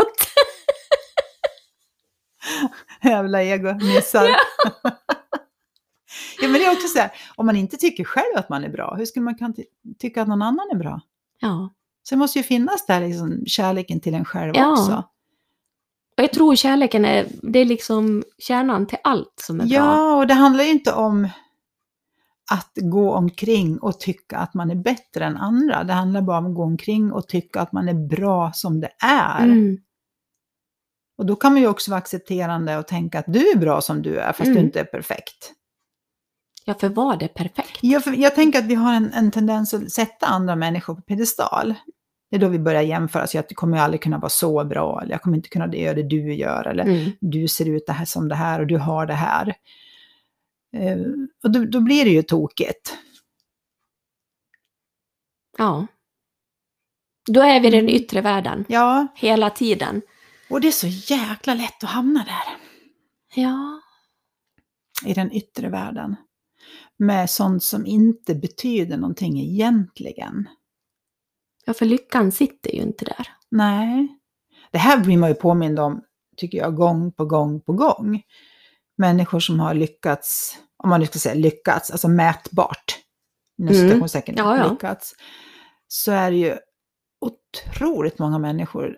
Jävla 3.04 3.44
ego-nissar. 3.44 4.26
ja, 6.42 6.48
men 6.48 6.54
det 6.54 6.66
är 6.66 6.72
också 6.74 6.88
så 6.88 7.00
här, 7.00 7.12
om 7.36 7.46
man 7.46 7.56
inte 7.56 7.78
tycker 7.78 8.04
själv 8.04 8.36
att 8.38 8.50
man 8.50 8.64
är 8.64 8.70
bra, 8.70 8.96
hur 8.98 9.06
skulle 9.06 9.24
man 9.24 9.36
kunna 9.36 9.54
ty- 9.54 9.66
tycka 10.00 10.22
att 10.22 10.28
någon 10.28 10.42
annan 10.42 10.70
är 10.72 10.76
bra? 10.76 11.02
Ja. 11.40 11.74
Så 12.04 12.16
det 12.16 12.20
måste 12.20 12.40
ju 12.40 12.44
finnas 12.44 12.86
där 12.86 13.02
liksom, 13.08 13.44
kärleken 13.46 14.00
till 14.00 14.14
en 14.14 14.26
själv 14.26 14.52
Ja. 14.56 14.72
också. 14.72 15.04
Och 16.18 16.24
jag 16.24 16.34
tror 16.34 16.56
kärleken 16.56 17.06
är, 17.06 17.28
det 17.42 17.60
är 17.60 17.66
liksom 17.66 18.24
kärnan 18.38 18.88
till 18.88 18.98
allt 19.04 19.34
som 19.42 19.60
är 19.62 19.66
bra. 19.66 19.76
Ja, 19.76 20.16
och 20.16 20.28
det 20.28 20.34
handlar 20.34 20.64
ju 20.64 20.70
inte 20.70 20.94
om 20.94 21.30
att 22.54 22.72
gå 22.76 23.14
omkring 23.14 23.78
och 23.80 24.00
tycka 24.00 24.38
att 24.38 24.54
man 24.54 24.72
är 24.72 24.76
bättre 24.76 25.26
än 25.26 25.38
andra. 25.38 25.84
Det 25.84 25.94
handlar 25.94 26.22
bara 26.22 26.38
om 26.38 26.46
att 26.46 26.56
gå 26.56 26.64
omkring 26.64 27.12
och 27.12 27.28
tycka 27.28 27.62
att 27.62 27.72
man 27.72 27.90
är 27.90 28.08
bra 28.08 28.52
som 28.54 28.82
det 28.82 28.90
är. 29.06 29.44
Mm. 29.44 29.78
Och 31.18 31.26
då 31.26 31.36
kan 31.36 31.54
man 31.54 31.62
ju 31.62 31.68
också 31.68 31.92
vara 31.92 31.98
accepterande 31.98 32.78
och 32.78 32.88
tänka 32.88 33.20
att 33.20 33.26
du 33.28 33.52
är 33.52 33.58
bra 33.58 33.82
som 33.82 34.02
du 34.02 34.18
är, 34.20 34.28
fast 34.34 34.42
Mm. 34.48 34.54
du 34.56 34.62
inte 34.62 34.80
är 34.80 34.84
perfekt. 34.86 35.52
Ja, 36.66 36.74
för 36.74 36.90
var 36.90 37.18
det 37.18 37.28
perfekt? 37.28 37.80
Jag, 37.82 38.02
jag 38.18 38.36
tänker 38.36 38.60
att 38.60 38.66
vi 38.66 38.76
har 38.76 38.94
en, 38.94 39.14
en 39.14 39.32
tendens 39.32 39.74
att 39.74 39.92
sätta 39.92 40.26
andra 40.26 40.56
människor 40.56 40.96
på 40.96 41.02
pedestal. 41.02 41.74
Det 42.30 42.36
är 42.36 42.40
då 42.40 42.48
vi 42.48 42.60
börjar 42.60 42.82
jämföra, 42.82 43.28
så 43.28 43.38
jag 43.38 43.48
kommer 43.50 43.78
ju 43.78 43.84
aldrig 43.84 44.02
kunna 44.02 44.18
vara 44.18 44.30
så 44.30 44.66
bra, 44.66 45.02
eller 45.02 45.12
jag 45.12 45.22
kommer 45.22 45.38
inte 45.38 45.50
kunna 45.50 45.76
göra 45.76 45.94
det 45.94 46.04
du 46.04 46.34
gör, 46.34 46.68
eller 46.68 46.84
Mm. 46.84 47.12
du 47.22 47.48
ser 47.48 47.70
ut 47.70 47.84
det 47.88 47.94
här 47.94 48.06
som 48.06 48.28
det 48.30 48.36
här 48.36 48.60
och 48.60 48.68
du 48.68 48.78
har 48.78 49.06
det 49.06 49.14
här. 49.14 49.54
Eh, 50.74 50.98
och 51.44 51.52
då, 51.52 51.66
då 51.66 51.80
blir 51.82 52.06
det 52.06 52.12
ju 52.12 52.24
tokigt. 52.24 52.98
Ja. 55.58 55.88
Då 57.30 57.42
är 57.42 57.60
vi 57.60 57.68
i 57.68 57.72
den 57.72 57.80
Mm. 57.80 57.96
yttre 57.96 58.22
världen, 58.22 58.66
Ja, 58.70 59.08
hela 59.16 59.50
tiden. 59.50 60.02
och 60.50 60.62
det 60.62 60.68
är 60.68 60.72
så 60.72 60.88
jäkla 61.14 61.54
lätt 61.54 61.84
att 61.84 61.90
hamna 61.90 62.24
där, 62.24 62.58
Ja. 63.44 63.82
i 65.06 65.14
den 65.14 65.32
yttre 65.32 65.70
världen. 65.70 66.16
med 66.98 67.30
sånt 67.30 67.64
som 67.64 67.86
inte 67.86 68.36
betyder 68.36 68.98
någonting 68.98 69.40
egentligen. 69.40 70.50
Ja, 71.66 71.74
för 71.74 71.86
lyckan 71.86 72.32
sitter 72.32 72.76
ju 72.76 72.82
inte 72.82 73.06
där. 73.06 73.28
Nej. 73.50 74.18
Det 74.72 74.78
här 74.78 75.04
blir 75.04 75.18
man 75.18 75.30
ju 75.30 75.36
påmind 75.36 75.80
om, 75.80 76.02
tycker 76.38 76.58
jag, 76.58 76.76
gång 76.76 77.12
på 77.12 77.26
gång 77.26 77.62
på 77.62 77.74
gång. 77.74 78.24
Människor 78.98 79.40
som 79.40 79.60
har 79.60 79.74
lyckats, 79.74 80.58
om 80.78 80.90
man 80.90 81.00
nu 81.00 81.06
ska 81.06 81.20
säga 81.20 81.36
lyckats, 81.36 81.92
alltså 81.92 82.08
mätbart, 82.08 83.00
inom 83.60 83.74
Mm. 83.76 83.88
citationstecken, 83.90 84.36
Ja, 84.38 84.58
ja. 84.58 84.72
lyckats, 84.72 85.16
så 85.88 86.12
är 86.12 86.32
det 86.32 86.38
ju 86.38 86.58
otroligt 87.22 88.20
många 88.20 88.40
människor 88.40 88.98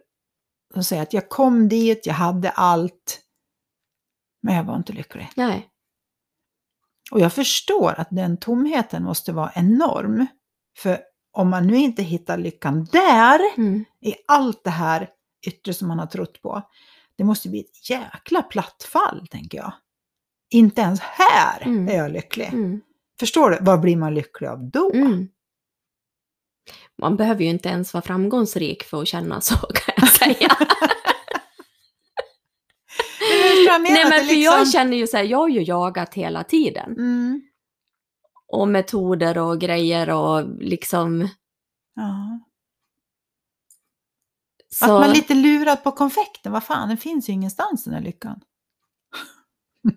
som 0.73 0.83
säger 0.83 1.01
att 1.03 1.13
jag 1.13 1.29
kom 1.29 1.69
dit, 1.69 2.05
jag 2.05 2.13
hade 2.13 2.49
allt, 2.49 3.21
men 4.43 4.55
jag 4.55 4.63
var 4.63 4.75
inte 4.75 4.93
lycklig. 4.93 5.29
Nej. 5.35 5.69
Och 7.11 7.19
jag 7.19 7.33
förstår 7.33 7.93
att 7.99 8.07
den 8.11 8.37
tomheten 8.37 9.03
måste 9.03 9.31
vara 9.31 9.51
enorm. 9.55 10.25
För 10.77 10.99
om 11.31 11.49
man 11.49 11.67
nu 11.67 11.75
inte 11.77 12.03
hittar 12.03 12.37
lyckan 12.37 12.85
där, 12.91 13.39
Mm. 13.57 13.85
i 14.01 14.15
allt 14.27 14.63
det 14.63 14.69
här 14.69 15.09
yttre 15.47 15.73
som 15.73 15.87
man 15.87 15.99
har 15.99 16.05
trott 16.07 16.41
på, 16.41 16.61
det 17.17 17.23
måste 17.23 17.49
bli 17.49 17.59
ett 17.59 17.89
jäkla 17.89 18.41
platt 18.41 18.83
fall, 18.91 19.27
tänker 19.31 19.57
jag. 19.57 19.73
Inte 20.55 20.81
ens 20.81 20.99
här 20.99 21.61
Mm. 21.61 21.87
är 21.87 21.93
jag 21.97 22.11
lycklig. 22.11 22.47
Mm. 22.53 22.81
Förstår 23.19 23.49
du? 23.49 23.57
Vad 23.61 23.81
blir 23.81 23.97
man 23.97 24.13
lycklig 24.13 24.47
av 24.47 24.69
då? 24.69 24.91
Mm. 24.93 25.27
Man 27.01 27.15
behöver 27.17 27.43
ju 27.43 27.49
inte 27.49 27.69
ens 27.69 27.93
vara 27.93 28.01
framgångsrik 28.01 28.83
för 28.83 29.01
att 29.01 29.07
känna 29.07 29.41
så, 29.41 29.55
kan 29.55 29.93
jag 29.97 30.09
säga. 30.19 30.49
Jag? 33.67 33.81
Nej, 33.81 34.03
men 34.03 34.11
för 34.11 34.19
liksom- 34.25 34.41
jag 34.41 34.69
känner 34.71 34.97
ju 34.97 35.07
så 35.07 35.17
här, 35.17 35.23
jag 35.23 35.37
har 35.37 35.47
ju 35.49 35.61
jagat 35.63 36.13
hela 36.13 36.43
tiden. 36.43 36.91
Mm. 36.91 37.41
Och 38.47 38.67
metoder 38.67 39.37
och 39.37 39.59
grejer 39.61 40.09
och 40.09 40.47
liksom... 40.63 41.29
Ja. 41.95 42.39
Så, 44.67 44.85
Att 44.85 44.91
man 44.91 45.09
är 45.09 45.13
lite 45.15 45.33
lurad 45.33 45.83
på 45.83 45.91
konfekten, 45.91 46.51
vad 46.51 46.63
fan, 46.63 46.87
den 46.87 46.97
finns 46.97 47.29
ju 47.29 47.33
ingenstans 47.33 47.83
den 47.83 47.93
här 47.93 48.01
lyckan. 48.01 48.39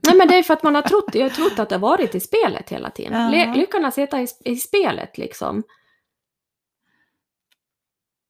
Nej, 0.02 0.16
men 0.16 0.28
det 0.28 0.34
är 0.34 0.42
för 0.42 0.54
att 0.54 0.62
man 0.62 0.74
har 0.74 0.82
trott, 0.82 1.14
jag 1.14 1.22
har 1.22 1.30
trott 1.30 1.58
att 1.58 1.68
det 1.68 1.74
har 1.74 1.80
varit 1.80 2.14
i 2.14 2.20
spelet 2.20 2.70
hela 2.70 2.90
tiden. 2.90 3.22
Ja. 3.22 3.28
Le- 3.30 3.54
Lyckan 3.54 3.84
har 3.84 3.90
suttit 3.90 4.40
i, 4.44 4.50
i 4.50 4.56
spelet 4.56 5.18
liksom. 5.18 5.62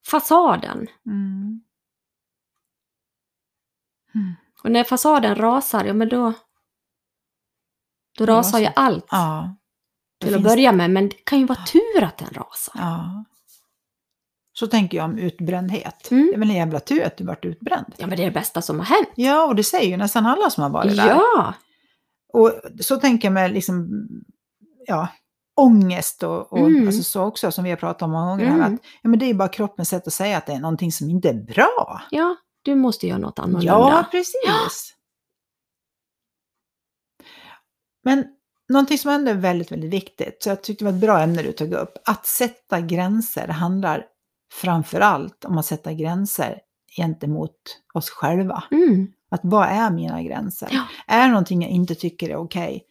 Fasaden. 0.06 0.86
Mm. 1.06 1.60
Mm. 4.14 4.34
Och 4.62 4.70
när 4.70 4.84
fasaden 4.84 5.34
rasar, 5.34 5.84
ja 5.84 5.94
men 5.94 6.08
då... 6.08 6.32
Då 8.18 8.26
rasar 8.26 8.58
ju 8.58 8.68
allt 8.76 9.06
Ja. 9.10 9.56
Till 10.20 10.34
att 10.34 10.42
börja 10.42 10.72
med, 10.72 10.90
men 10.90 11.08
det 11.08 11.16
kan 11.24 11.38
ju 11.38 11.46
vara 11.46 11.64
tur 11.64 12.02
att 12.04 12.18
den 12.18 12.28
rasar. 12.34 12.72
Ja. 12.76 13.24
Så 14.58 14.66
tänker 14.66 14.96
jag 14.98 15.04
om 15.04 15.18
utbrändhet. 15.18 16.10
Mm. 16.10 16.26
Det 16.26 16.34
är 16.34 16.38
väl 16.38 16.50
en 16.50 16.56
jävla 16.56 16.80
tur 16.80 17.02
att 17.02 17.16
du 17.16 17.24
vart 17.24 17.44
utbränd. 17.44 17.94
Ja, 17.96 18.06
men 18.06 18.16
det 18.16 18.22
är 18.22 18.24
det 18.24 18.32
bästa 18.34 18.62
som 18.62 18.78
har 18.78 18.86
hänt. 18.86 19.08
Ja, 19.14 19.46
och 19.46 19.54
det 19.56 19.64
säger 19.64 19.88
ju 19.90 19.96
nästan 19.96 20.26
alla 20.26 20.50
som 20.50 20.62
har 20.62 20.70
varit 20.70 20.96
där. 20.96 21.08
Ja! 21.08 21.54
Och 22.32 22.52
så 22.80 22.96
tänker 22.96 23.28
jag 23.28 23.32
med 23.32 23.52
liksom, 23.52 24.06
ja, 24.86 25.08
ångest 25.60 26.22
och, 26.22 26.52
och 26.52 26.58
Mm. 26.58 26.86
alltså 26.86 27.02
så 27.02 27.24
också 27.24 27.50
som 27.52 27.64
vi 27.64 27.70
har 27.70 27.76
pratat 27.76 28.02
om 28.02 28.10
många 28.10 28.26
gånger. 28.30 28.46
Här, 28.46 28.54
Mm. 28.56 28.74
att, 28.74 28.80
ja, 29.02 29.08
men 29.08 29.18
det 29.18 29.26
är 29.30 29.34
bara 29.34 29.48
kroppens 29.48 29.88
sätt 29.88 30.06
att 30.06 30.12
säga 30.12 30.38
att 30.38 30.46
det 30.46 30.52
är 30.52 30.60
någonting 30.60 30.92
som 30.92 31.10
inte 31.10 31.28
är 31.28 31.34
bra. 31.54 32.02
Ja, 32.10 32.36
du 32.62 32.74
måste 32.74 33.06
göra 33.06 33.18
något 33.18 33.38
annorlunda. 33.38 33.66
Ja, 33.72 34.04
precis. 34.10 34.94
Men 38.04 38.24
någonting 38.68 38.98
som 38.98 39.10
ändå 39.10 39.30
är 39.30 39.34
väldigt, 39.34 39.72
väldigt 39.72 39.90
viktigt, 39.92 40.42
så 40.42 40.48
jag 40.48 40.62
tyckte 40.62 40.84
det 40.84 40.90
var 40.90 40.96
ett 40.96 41.00
bra 41.04 41.20
ämne 41.20 41.42
du 41.42 41.52
tog 41.52 41.72
upp, 41.72 41.94
att 42.04 42.26
sätta 42.26 42.80
gränser 42.80 43.48
handlar 43.48 44.04
framför 44.52 45.00
allt 45.00 45.44
om 45.44 45.58
att 45.58 45.66
sätta 45.66 45.92
gränser 45.92 46.60
gentemot 46.96 47.80
oss 47.94 48.10
själva. 48.10 48.64
Mm. 48.70 49.12
Att 49.30 49.40
vad 49.44 49.68
är 49.68 49.90
mina 49.90 50.22
gränser? 50.22 50.68
Ja. 50.72 50.84
Är 51.06 51.22
det 51.22 51.28
någonting 51.28 51.62
jag 51.62 51.70
inte 51.70 51.94
tycker 51.94 52.30
är 52.30 52.36
okej, 52.36 52.84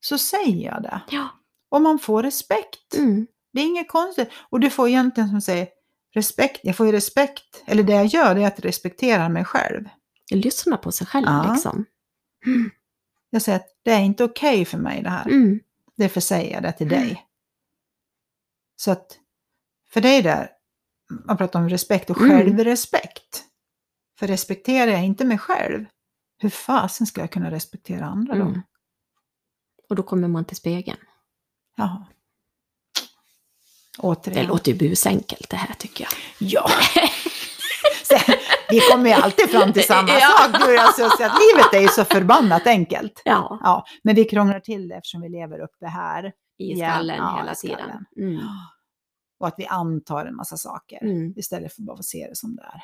så 0.00 0.18
säger 0.18 0.66
jag 0.72 0.82
det. 0.82 1.00
Ja. 1.10 1.28
Och 1.68 1.82
man 1.82 1.98
får 1.98 2.22
respekt. 2.22 2.94
Mm. 2.96 3.26
Det 3.52 3.60
är 3.60 3.64
inget 3.64 3.88
konstigt. 3.88 4.28
Och 4.50 4.60
du 4.60 4.70
får 4.70 4.88
egentligen 4.88 5.28
som 5.28 5.40
säger, 5.40 5.68
respekt, 6.14 6.60
jag 6.62 6.76
får 6.76 6.86
ju 6.86 6.92
respekt, 6.92 7.62
eller 7.66 7.82
det 7.82 7.92
jag 7.92 8.06
gör 8.06 8.34
det 8.34 8.42
är 8.42 8.46
att 8.46 8.60
respektera 8.60 9.28
mig 9.28 9.44
själv. 9.44 9.84
Lyssna 10.30 10.76
på 10.76 10.92
sig 10.92 11.06
själv 11.06 11.26
Ja. 11.26 11.52
liksom. 11.52 11.84
Jag 13.30 13.42
säger 13.42 13.58
att 13.58 13.68
det 13.82 13.90
är 13.92 14.00
inte 14.00 14.24
okej 14.24 14.64
för 14.64 14.78
mig 14.78 15.02
det 15.02 15.10
här. 15.10 15.26
Mm. 15.28 15.60
Därför 15.96 16.20
säger 16.20 16.54
jag 16.54 16.62
det 16.62 16.72
till 16.72 16.92
Mm. 16.92 17.00
dig. 17.00 17.26
Så 18.76 18.90
att 18.90 19.18
för 19.90 20.00
dig 20.00 20.22
där, 20.22 20.50
man 21.26 21.36
pratar 21.36 21.60
om 21.60 21.68
respekt 21.68 22.10
och 22.10 22.20
Mm. 22.20 22.30
självrespekt. 22.30 23.44
För 24.18 24.26
respekterar 24.26 24.90
jag 24.90 25.04
inte 25.04 25.24
mig 25.24 25.38
själv, 25.38 25.84
hur 26.38 26.50
fasen 26.50 27.06
ska 27.06 27.20
jag 27.20 27.32
kunna 27.32 27.50
respektera 27.50 28.04
andra 28.06 28.34
då? 28.34 28.42
Mm. 28.44 28.62
Och 29.88 29.96
då 29.96 30.02
kommer 30.02 30.28
man 30.28 30.44
till 30.44 30.56
spegeln. 30.56 30.98
Jaha. 31.76 32.06
Det 33.96 34.02
Återigen. 34.02 34.46
låter 34.46 34.72
ju 34.72 34.78
busenkelt 34.78 35.50
det 35.50 35.56
här 35.56 35.74
tycker 35.74 36.04
jag. 36.04 36.12
Ja. 36.50 36.70
Sen, 38.04 38.34
vi 38.70 38.80
kommer 38.80 39.06
ju 39.06 39.12
alltid 39.12 39.50
fram 39.50 39.72
till 39.72 39.84
samma 39.86 40.08
Ja. 40.08 40.28
sak, 40.28 40.60
du 40.60 40.64
och 40.66 40.72
jag, 40.74 40.94
så 40.94 41.04
att 41.06 41.18
livet 41.18 41.74
är 41.74 41.80
ju 41.80 41.88
så 41.88 42.04
förbannat 42.04 42.66
enkelt. 42.66 43.22
Ja, 43.24 43.58
Ja, 43.62 43.84
men 44.04 44.14
vi 44.14 44.24
krånglar 44.24 44.60
till 44.60 44.88
det 44.88 44.94
eftersom 44.94 45.20
vi 45.20 45.28
lever 45.28 45.60
uppe 45.60 45.86
här. 45.86 46.32
i 46.58 46.76
skallen 46.76 47.16
ja, 47.16 47.36
hela 47.38 47.52
i 47.52 47.56
skallen. 47.56 48.04
tiden. 48.16 48.30
Mm. 48.32 48.44
Och 49.38 49.46
att 49.48 49.54
vi 49.58 49.66
antar 49.66 50.26
en 50.26 50.36
massa 50.36 50.56
saker 50.56 50.98
Mm. 51.02 51.34
istället 51.36 51.72
för 51.74 51.82
bara 51.82 51.98
att 51.98 52.04
se 52.04 52.26
det 52.28 52.36
som 52.36 52.56
det 52.56 52.62
är. 52.62 52.82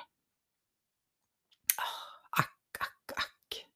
Ah, 1.77 2.41
Ack, 2.41 2.77
ack, 2.81 3.19
ack. 3.19 3.67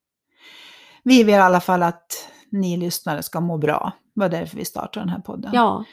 Vi 1.04 1.22
vill 1.24 1.34
i 1.34 1.38
alla 1.38 1.60
fall 1.60 1.82
att 1.82 2.28
ni 2.50 2.76
lyssnare 2.76 3.22
ska 3.22 3.40
må 3.40 3.58
bra. 3.58 3.92
Det 4.14 4.20
var 4.20 4.28
därför 4.28 4.56
vi 4.56 4.64
startade 4.64 5.00
den 5.06 5.08
här 5.08 5.20
podden. 5.20 5.50
Ja, 5.54 5.84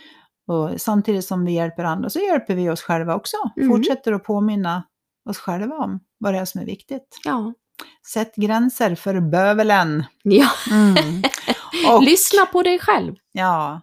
Och 0.48 0.82
samtidigt 0.82 1.26
som 1.26 1.45
vi 1.45 1.52
hjälper 1.52 1.84
andra 1.84 2.10
så 2.10 2.19
hjälper 2.19 2.56
vi 2.56 2.69
oss 2.69 2.82
själva 2.82 3.15
också. 3.15 3.38
Mm. 3.58 3.69
Fortsätter 3.69 4.13
att 4.13 4.24
påminna 4.24 4.84
oss 5.30 5.38
själva 5.38 5.76
om 5.78 6.00
vad 6.17 6.34
det 6.34 6.39
är 6.39 6.45
som 6.45 6.62
är 6.62 6.65
viktigt. 6.65 7.17
ja. 7.24 7.54
Sätt 8.13 8.36
gränser 8.36 8.95
för 8.95 9.19
bövelen. 9.19 10.04
ja. 10.24 10.50
Mm. 10.71 11.24
Och, 11.91 12.04
Lyssna 12.04 12.45
på 12.45 12.63
dig 12.63 12.80
själv. 12.80 13.15
ja, 13.32 13.82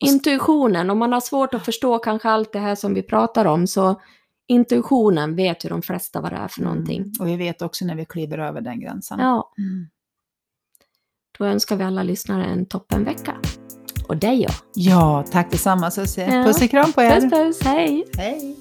Intuitionen, 0.00 0.90
om 0.90 0.98
man 0.98 1.12
har 1.12 1.20
svårt 1.20 1.54
att 1.54 1.64
förstå 1.64 1.98
kanske 1.98 2.28
allt 2.28 2.52
det 2.52 2.58
här 2.58 2.74
som 2.74 2.94
vi 2.94 3.02
pratar 3.02 3.44
om 3.44 3.66
så 3.66 4.00
intuitionen 4.48 5.36
vet 5.36 5.64
ju 5.64 5.68
de 5.68 5.82
flesta 5.82 6.20
vad 6.20 6.32
det 6.32 6.36
är 6.36 6.48
för 6.48 6.62
någonting. 6.62 7.00
Mm. 7.02 7.12
Och 7.20 7.28
vi 7.28 7.36
vet 7.36 7.62
också 7.62 7.84
när 7.84 7.94
vi 7.94 8.04
kliver 8.04 8.38
över 8.38 8.60
den 8.60 8.80
gränsen. 8.80 9.18
Ja, 9.20 9.52
Mm. 9.58 9.86
då 11.38 11.44
önskar 11.44 11.76
vi 11.76 11.84
alla 11.84 12.02
lyssnare 12.02 12.44
en 12.44 12.66
toppenvecka. 12.66 13.36
Och 14.08 14.16
dig 14.16 14.42
ja. 14.42 14.50
Ja, 14.74 15.24
tack 15.32 15.50
detsamma 15.50 15.90
Susie. 15.90 16.34
Ja. 16.36 16.44
Puss 16.44 16.62
och 16.62 16.70
kram 16.70 16.92
på 16.92 17.02
er. 17.02 17.20
Puss 17.20 17.30
puss, 17.30 17.62
hej! 17.62 18.04
Hej! 18.16 18.56